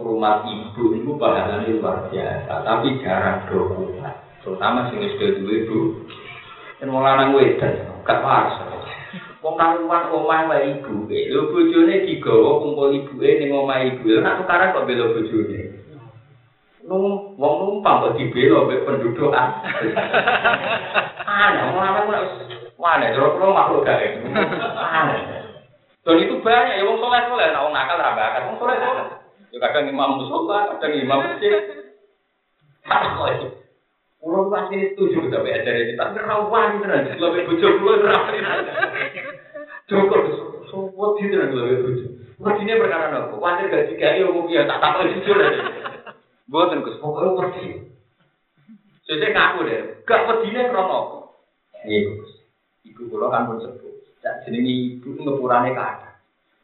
[0.00, 4.00] rumah ibu itu pahalanya luar biasa, tapi jarang dokumen.
[4.40, 5.78] Terutama sing wis dua ibu.
[6.80, 8.63] Dan mau lanang wedan, gak pas.
[9.44, 14.24] Wong karuan omah wae ibu, lho bojone digawa kumpul ibuke ning omah ibu.
[14.24, 15.60] Lah tukaran kok bela bojone.
[16.88, 19.60] Nung wong numpang kok dibela mbek penduduk ah.
[21.28, 22.08] Aneh, wong lanang
[22.80, 24.06] mana, jero makhluk gawe.
[24.80, 25.20] Aneh.
[26.04, 29.06] Dan itu banyak ya wong soleh soleh, nah wong nakal raba kan wong soleh soleh.
[29.52, 31.52] Ya kadang imam musola, kadang imam masjid.
[32.88, 33.24] Apa
[34.24, 38.40] Kulo pasti setuju tapi ada di tapi rawan tenan, lebih bojo kulo rawan.
[39.84, 42.06] Cukup di tenan lebih bojo.
[42.40, 43.36] Wadine perkara nopo?
[43.36, 45.60] Wajar gak digawe umum ya tak tak jujur aja.
[46.48, 47.84] Boten Gus, pokoke pergi.
[49.04, 51.16] Sesuk ngaku deh, gak pedine krono apa?
[51.84, 52.32] Iya Gus.
[52.88, 53.92] Iku kula kan pun sepuh.
[54.24, 56.16] Dan jenengi ibu ngepurane kata.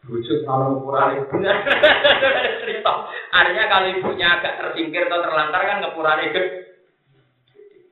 [0.09, 1.57] Bojo selalu ngepurane benar.
[2.65, 2.93] Cerita.
[3.37, 6.70] Artinya kalau ibunya agak tersingkir atau terlantar kan ngepurane gede.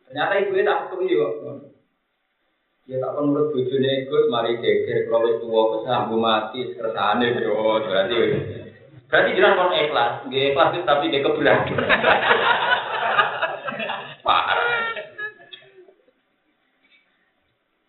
[0.09, 1.29] Ternyata ibunya tak ketemu ya.
[2.89, 7.85] Ya tak menurut bojone Gus mari geger kalau wis tuwa wis sambu mati kersane yo
[7.85, 8.17] berarti
[9.13, 11.59] berarti jelas kon ikhlas, nggih ikhlas tapi dia kebelah.
[14.25, 14.79] Parah.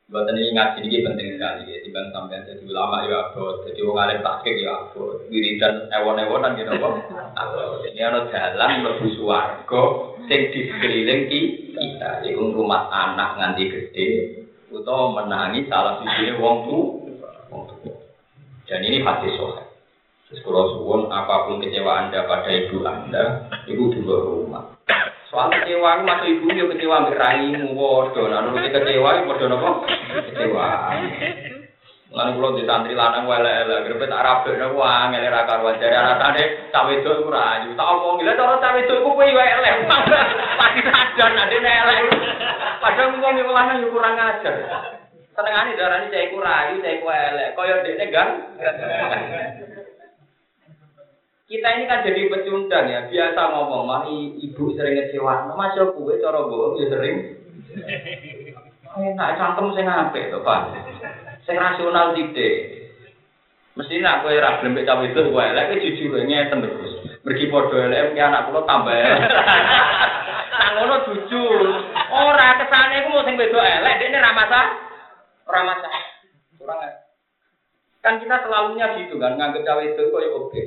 [0.10, 1.78] Ini ngaji ini penting sekali ya.
[1.86, 5.22] Tiba sampai jadi ulama ya abot, jadi wong alim takik ya abot.
[5.30, 6.96] Wiridan ewon-ewonan gitu kok.
[7.38, 7.86] Abot.
[7.86, 11.30] Ini ada jalan lebih suwargo, sing di sekeliling
[11.80, 12.28] kita.
[12.28, 14.08] Iku rumah anak nganti gede,
[14.70, 16.80] atau menangi salah sisi wong tu.
[18.70, 19.66] Dan ini hati sohe.
[20.30, 24.64] Terus kalau suwun apa pun kecewa anda pada ibu anda, ibu juga rumah.
[25.34, 28.22] Soal kecewa masuk ibu yo kecewa mbek raimu padha.
[28.30, 29.70] Lah nek kecewa yo padha napa?
[30.30, 30.70] Kecewa.
[32.10, 36.44] Lan kula di santri lanang elek-elek grepe tak rabek napa angel ra karo jare rasane
[36.74, 37.70] tak wedok iku rayu.
[37.78, 39.76] Tak omong lha cara tak wedok iku wae elek.
[40.58, 42.00] Pasti sadar nek dene elek.
[42.82, 44.56] Padahal wong iku lanang yo kurang ajar.
[45.38, 47.50] Senengane darani cah iku rayu, cah iku elek.
[47.54, 48.30] Kaya dekne gan.
[51.50, 56.22] kita ini kan jadi pecundang ya, biasa ngomong, mami ibu sering ngecewa, mas yo kue
[56.22, 57.18] cara bohong ya sering.
[59.02, 60.62] Enak cangkem sing apik to, Pak.
[61.50, 62.54] Sing rasional tidak.
[63.74, 66.94] Mesti nak kowe ra gelem cawe itu kowe elek jujur ngeten terus.
[67.26, 68.94] Mergi padha elek ki anak kula tambah.
[68.94, 71.62] Nang ngono jujur.
[72.14, 74.78] Ora kesane iku mau sing wedok elek, dekne ra masalah.
[75.50, 76.04] Ora masalah.
[76.62, 76.80] Kurang
[78.00, 80.64] Kan kita selalunya gitu kan, nganggep cawe itu kok ya oke.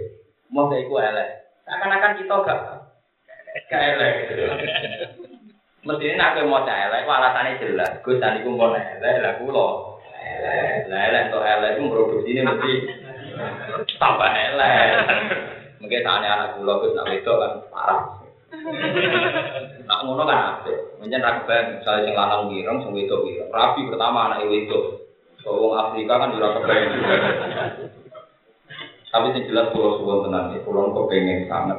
[0.52, 1.46] mau gak iku elek.
[1.64, 2.60] Seakan-akan kita gak
[3.70, 4.14] gak elek.
[5.86, 8.02] Mesti ini aku mau elek, alasannya jelas.
[8.02, 9.46] Gus tadi ku mau elek, lah ku
[10.90, 12.72] Lah elek to elek ku produksi ini mesti
[13.98, 14.86] Tambah elek.
[15.82, 18.02] Mungkin saatnya anak kula wis nak wedok kan parah.
[19.88, 20.78] Nak ngono kan apik.
[21.02, 23.50] Menyen ra kebayang misalnya sing lanang wireng sing wedok wireng.
[23.50, 24.84] Rabi pertama anak wedok.
[25.42, 27.14] Wong Afrika kan ora kebayang juga.
[29.12, 31.78] Tapi sing jelas kula suwun tenan iki kula kok pengen sanget.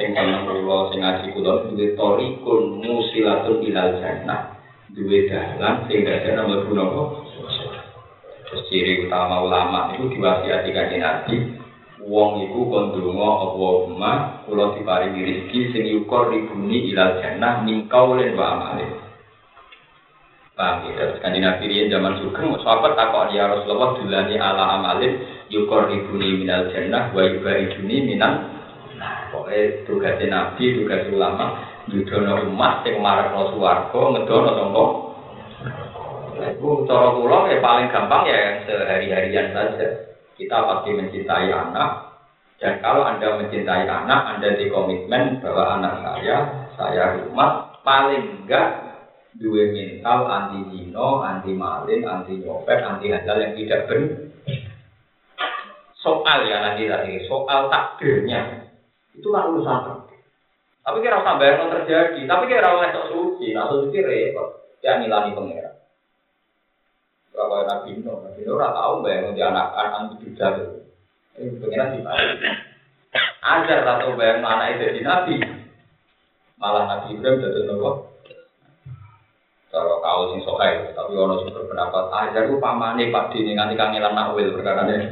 [0.00, 4.56] Sing kangen kula sing ngaji kula duwe torikun musilatun ilal jannah.
[4.92, 7.21] Duwe dalan sing dadi mlebu napa?
[8.52, 11.36] Ciri utama ulama itu diwasiati kanjeng Nabi.
[12.02, 14.12] Wong iku kon donga Allahumma
[14.44, 18.92] kula diparingi rezeki sing yukor ribuni ilal jannah min qaulin wa amalin.
[20.52, 25.88] Paham ya, kanjeng Nabi riyen zaman sugeng sahabat takok ya Rasulullah dulani ala amalin yukor
[25.88, 28.52] ribuni minal jannah wa yubariduni minal
[29.00, 31.46] nah pokoknya tugasnya Nabi, tugas ulama
[31.88, 35.11] yudono umat yang marakno suwargo ngedono Itu
[36.88, 39.88] cara kula ya paling gampang ya yang sehari-harian saja.
[40.36, 42.12] Kita pasti mencintai anak
[42.62, 46.36] dan kalau Anda mencintai anak, Anda di komitmen bahwa anak saya,
[46.78, 48.94] saya rumah paling enggak
[49.34, 54.30] dua mental anti zino, anti malin, anti nyopet, anti hal yang tidak benar.
[55.98, 58.70] Soal ya nanti tadi, soal takdirnya
[59.18, 60.06] itu kan urusan.
[60.82, 65.30] Tapi kira usah bayang terjadi, tapi kira usah sok suci, nah suci repot, ya nilai
[65.30, 65.71] pengira.
[67.32, 70.64] Berapa Nabi Nuh, Nabi Nuh ora tahu bayang di anak anak itu jadi.
[71.40, 72.52] Ini pengiran mana?
[73.40, 75.34] Ajar atau bayang anak itu jadi Nabi.
[76.60, 78.12] Malah Nabi Ibrahim jadi nopo.
[79.72, 84.12] Kalau kau sing sokai, tapi ono sing berpendapat ajar ku pamane Pak Dini nganti kangelan
[84.12, 85.08] nakwil perkara ini.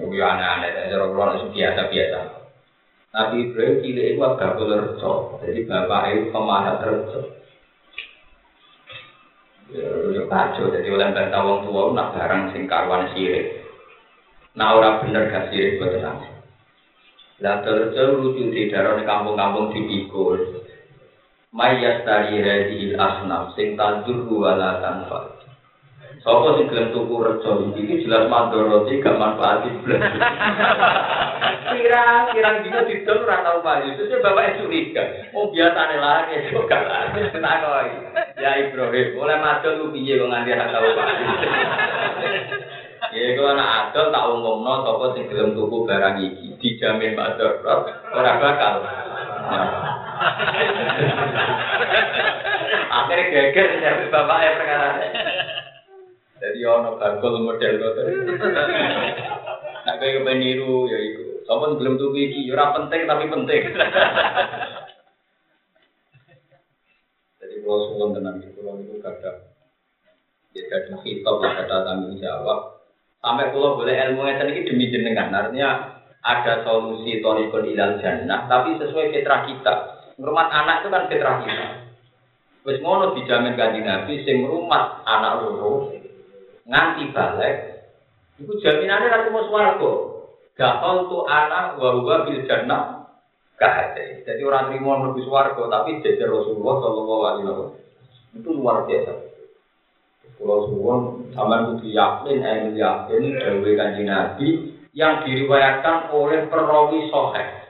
[0.00, 2.20] Ini aneh-aneh, kula itu biasa-biasa.
[3.16, 7.35] Nabi Ibrahim cilik itu agak rejo, jadi bapak itu pemahat rejo.
[9.66, 13.66] Ya kacau, jadi oleh bantah wong tua nak barang sing karuan sirik.
[14.54, 16.28] Nah ora bener gak sirik buat nanti.
[17.44, 20.64] Lah terus lucu di daerah kampung-kampung dipikul.
[21.52, 25.35] Mayas dari hadil asnam sing tandur wala tanfa.
[26.26, 30.02] Sopo sing gelem tuku rejo iki jelas mandoroti gak manfaati blas.
[31.70, 33.94] Kira kira dino didol ora tau payu.
[33.94, 35.30] Terus bapak curiga.
[35.38, 37.30] Oh biasane lari kok gak lari.
[37.30, 37.90] Takoi.
[38.42, 41.26] Ya Ibrahim, oleh madol lu piye kok nganti ora tau payu.
[43.14, 47.62] Ya iku anak adol tak umumno sapa sing gelem tuku barang iki dijamin mador
[48.10, 48.82] ora bakal.
[52.90, 54.90] Akhirnya geger nyari bapaknya perkara
[56.36, 58.06] Jadi ono bagol model ngoten.
[59.86, 61.24] Nak kowe meniru ya iku.
[61.48, 63.62] Sopo belum tuku iki ora penting tapi penting.
[67.40, 69.38] Jadi kalau suwon tenan iki kula niku kadang
[70.52, 72.84] ya hitop ya kadang tanggung jawab.
[73.22, 75.32] Sampai kalau boleh ilmu ngeten iki demi jenengan.
[75.32, 79.74] Artinya ada solusi torikon ilal jannah tapi sesuai fitrah kita.
[80.20, 81.66] Ngrumat anak itu kan fitrah kita.
[82.66, 85.95] Wis ngono dijamin kanjeng Nabi sing ngrumat anak loro
[86.66, 87.56] nganti balik
[88.42, 89.92] iku jaminane ra mau swarga.
[90.56, 93.12] Gakol tu anak wa huwa bil jannah
[93.60, 94.24] kahate.
[94.24, 97.72] Jadi orang terima mlebu swarga tapi jajar Rasulullah sallallahu alaihi wasallam.
[98.36, 99.12] Itu luar biasa.
[100.36, 101.00] Kalau suwon
[101.32, 104.48] sama yakin, ayat yakin dari kanjeng Nabi
[104.92, 107.65] yang diriwayatkan oleh perawi soheh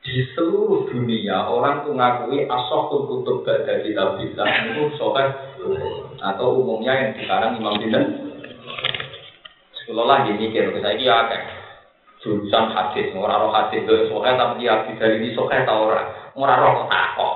[0.00, 4.42] di seluruh dunia orang tuh ngakui asokul kutub gada kitab bisa
[4.72, 5.28] itu soheh
[6.24, 8.30] atau umumnya yang sekarang Imam Binten
[9.90, 11.42] Sekolah lagi mikir, saya ini ya kan
[12.22, 16.06] jurusan hadis, orang roh hadis itu sokai tapi dia dari ini sokai tau orang,
[16.38, 17.34] orang roh kok takok.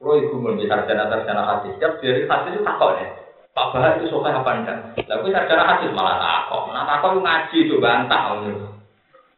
[0.00, 3.10] Kalau ibu mau sarjana sarjana hadis, setiap dari hadis itu takok deh.
[3.52, 4.78] Pak Bahar itu sokai apa enggak?
[5.04, 6.62] Tapi sarjana hadis malah takok.
[6.72, 8.22] Nah takok ngaji itu bantah.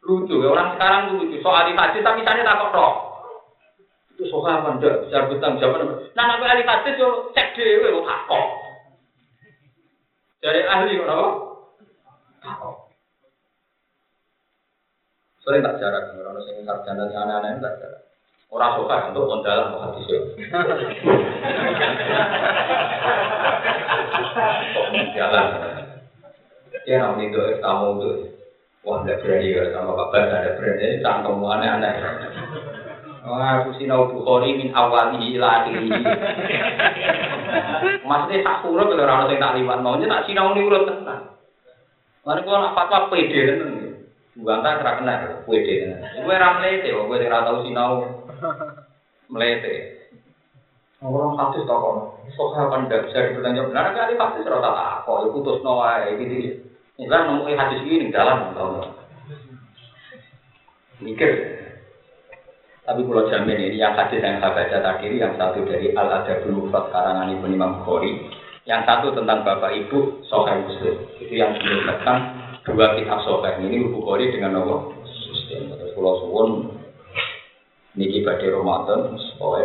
[0.07, 2.93] Lucu ya orang sekarang lucu soal hadis tapi misalnya takok roh.
[4.15, 5.03] Itu sokai apa enggak?
[5.03, 6.07] Bisa bertanggung jawab.
[6.15, 8.47] Nah nabi ahli hadis yo cek dewe lo takok.
[10.39, 11.27] Dari ahli apa?
[15.43, 18.07] Sering tak jarak, orang sing sarjana sana aneh tak jarak.
[18.47, 20.23] Orang suka untuk kondalan kok hati sih.
[25.19, 25.45] Jalan.
[26.87, 28.36] Ya namun itu tamu itu.
[28.87, 31.93] Wah, tidak berani ya sama bapak ada berani cangkem aneh-aneh.
[33.27, 35.91] Wah, aku sinau Bukhari min awali ila akhiri.
[38.07, 41.35] Maksudnya tak surut kalau orang sing tak liwat maunya tak sinau ni urut tenang.
[42.23, 43.59] Mana kalau nak fatwa pede kan?
[44.39, 45.91] Bukan tak kena pede kan?
[46.23, 47.91] Gue ram melete, gue tidak tahu sinau
[49.27, 49.75] melete.
[51.03, 55.27] Orang hadis toko, sok apa tidak bisa dipertanggung benar kali pasti serata tak kok, ya
[55.29, 56.66] putus noa gitu.
[56.97, 58.89] Enggak nemu hadis ini dalam Allah.
[60.97, 61.29] Mikir.
[62.89, 66.57] Tapi kalau jamin ini yang hadis yang saya baca tadi, yang satu dari Al Adabul
[66.65, 68.31] Mufrad karangan Ibu Imam Bukhari,
[68.65, 70.95] yang satu tentang bapak ibu Sohail Muslim.
[71.21, 72.17] Itu yang menyebutkan
[72.65, 74.97] dua kitab Sohail ini Bukhari dengan Allah.
[75.03, 75.61] Muslim.
[75.69, 76.49] Terus Pulau Suwon
[77.93, 79.17] niki badai Ramadan,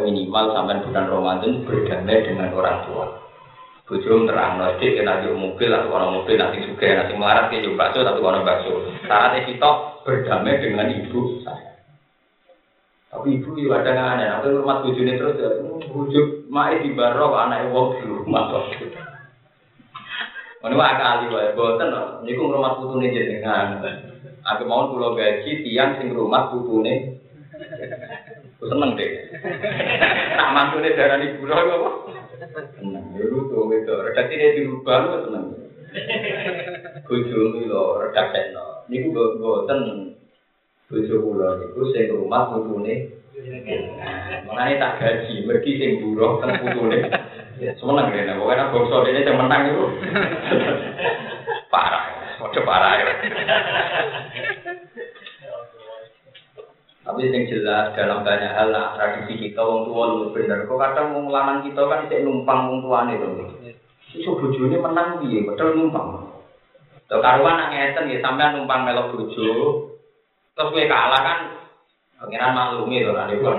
[0.05, 3.22] minimal sampai bulan Ramadan berdamai dengan orang tua.
[3.93, 8.01] Bujum terang nanti kena di mobil atau orang mobil nanti juga nanti melarat ke bakso
[8.01, 8.89] tapi orang bakso.
[9.05, 9.71] Saat kita
[10.09, 11.77] berdamai dengan ibu saya.
[13.13, 15.61] Tapi ibu juga ada aneh, aku rumah bujune terus ya,
[15.93, 18.65] bujuk mai di baro anak wong di rumah.
[20.65, 21.93] Ini wah kali wae, boten.
[22.25, 23.77] Niku rumah putune jenengan.
[24.57, 27.21] Aku mau pulau gaji tiang sing rumah putune.
[28.57, 29.11] Seneng deh.
[30.33, 32.12] Tak mantune darani buruh apa?
[32.51, 33.05] Seneng.
[33.15, 35.47] Redaksi dia dirubah lu seneng.
[37.07, 38.89] Bojomu lho redaksekno.
[38.91, 39.81] Niku boten
[40.91, 43.23] bojo kula niku sing rumah putune
[44.43, 47.01] Mengenai tak gaji, pergi sing buruh teng putune.
[47.79, 49.85] Semenang ya, pokoknya bangsa ini menang itu.
[51.73, 52.05] parah,
[52.43, 53.07] udah parah ya.
[57.03, 60.71] Tapi yang jelas dalam banyak hal lah tradisi kita wong tua lu bener.
[60.71, 63.29] Kok kadang wong lanang kita kan cek numpang wong tuane to.
[64.15, 66.09] Iso bojone menang piye, padahal numpang.
[67.11, 69.51] Tuh karuan nang ngeten ya sampean numpang melok bojo.
[70.53, 71.39] Terus kowe kalah kan
[72.23, 73.59] Pengiran maklumi loh nanti pun.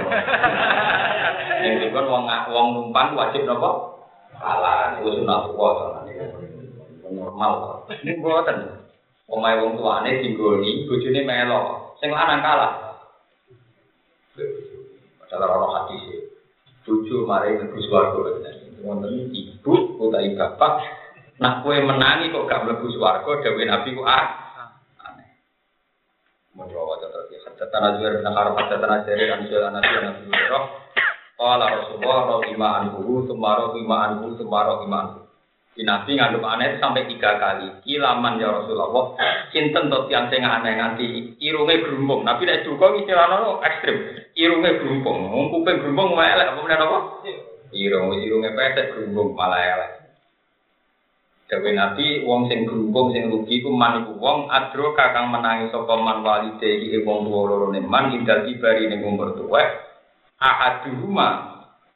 [1.67, 3.99] Yang pun wong wong numpang wajib nopo
[4.39, 5.03] kalah.
[5.03, 6.11] Itu sunat tuh nanti.
[7.11, 7.83] Normal.
[7.91, 8.87] Ini buatan.
[9.27, 11.91] Omai wong tuane tinggoni, bujune melo.
[11.99, 12.92] Sing lanang kalah.
[15.33, 16.21] Padahal orang hati sih.
[16.85, 18.21] Buju mari mlebu swarga.
[18.85, 20.73] Wonten ibu utawi bapak
[21.41, 24.25] nak kue menangi kok gak mlebu swarga dawuh Nabi ku ah.
[26.53, 30.63] Mun waca terus Hadatana Zuhair bin Harb, hadatana Jarir an Nabi an Nabi Hurairah.
[31.33, 35.22] Qala Rasulullah rahimah anhu, summa rahimah anhu, summa rahimah anhu.
[35.73, 37.81] Di Nabi ngandung aneh sampai tiga kali.
[37.81, 39.17] Kilaman ya Rasulullah.
[39.49, 42.21] Cinten tot yang sing aneh nganti irunge gerumbung.
[42.21, 44.21] Nabi nek duka istilahno ekstrim.
[44.37, 45.33] Irunge gerumbung.
[45.33, 46.99] Wong kuping gerumbung elek apa meneh apa?
[47.73, 49.91] Irung irunge pesek gerumbung malah elek.
[51.49, 55.97] Dewe Nabi wong sing gerumbung sing rugi ku man iku wong adro kakang menangi sapa
[55.97, 59.61] man walide iki wong tuwa loro ne man indal kibari ning umur tuwa.
[60.37, 61.29] Ahaduhuma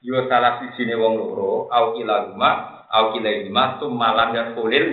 [0.01, 4.85] yo salah siji ne wong loro au kilahuma au kilaima malam yang kulil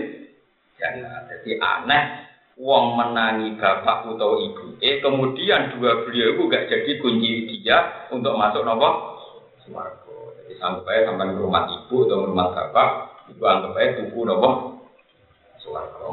[0.78, 0.88] ya
[1.30, 2.04] jadi aneh.
[2.54, 4.78] Wong menangi bapak atau ibu.
[4.78, 9.18] Eh kemudian dua beliau itu gak jadi kunci dia untuk masuk nopo?
[9.66, 12.88] Swarga jadi sampai sampai rumah ibu atau rumah bapak
[13.34, 14.50] ibu anggap aja tubuh nopo?
[15.66, 16.06] Swarga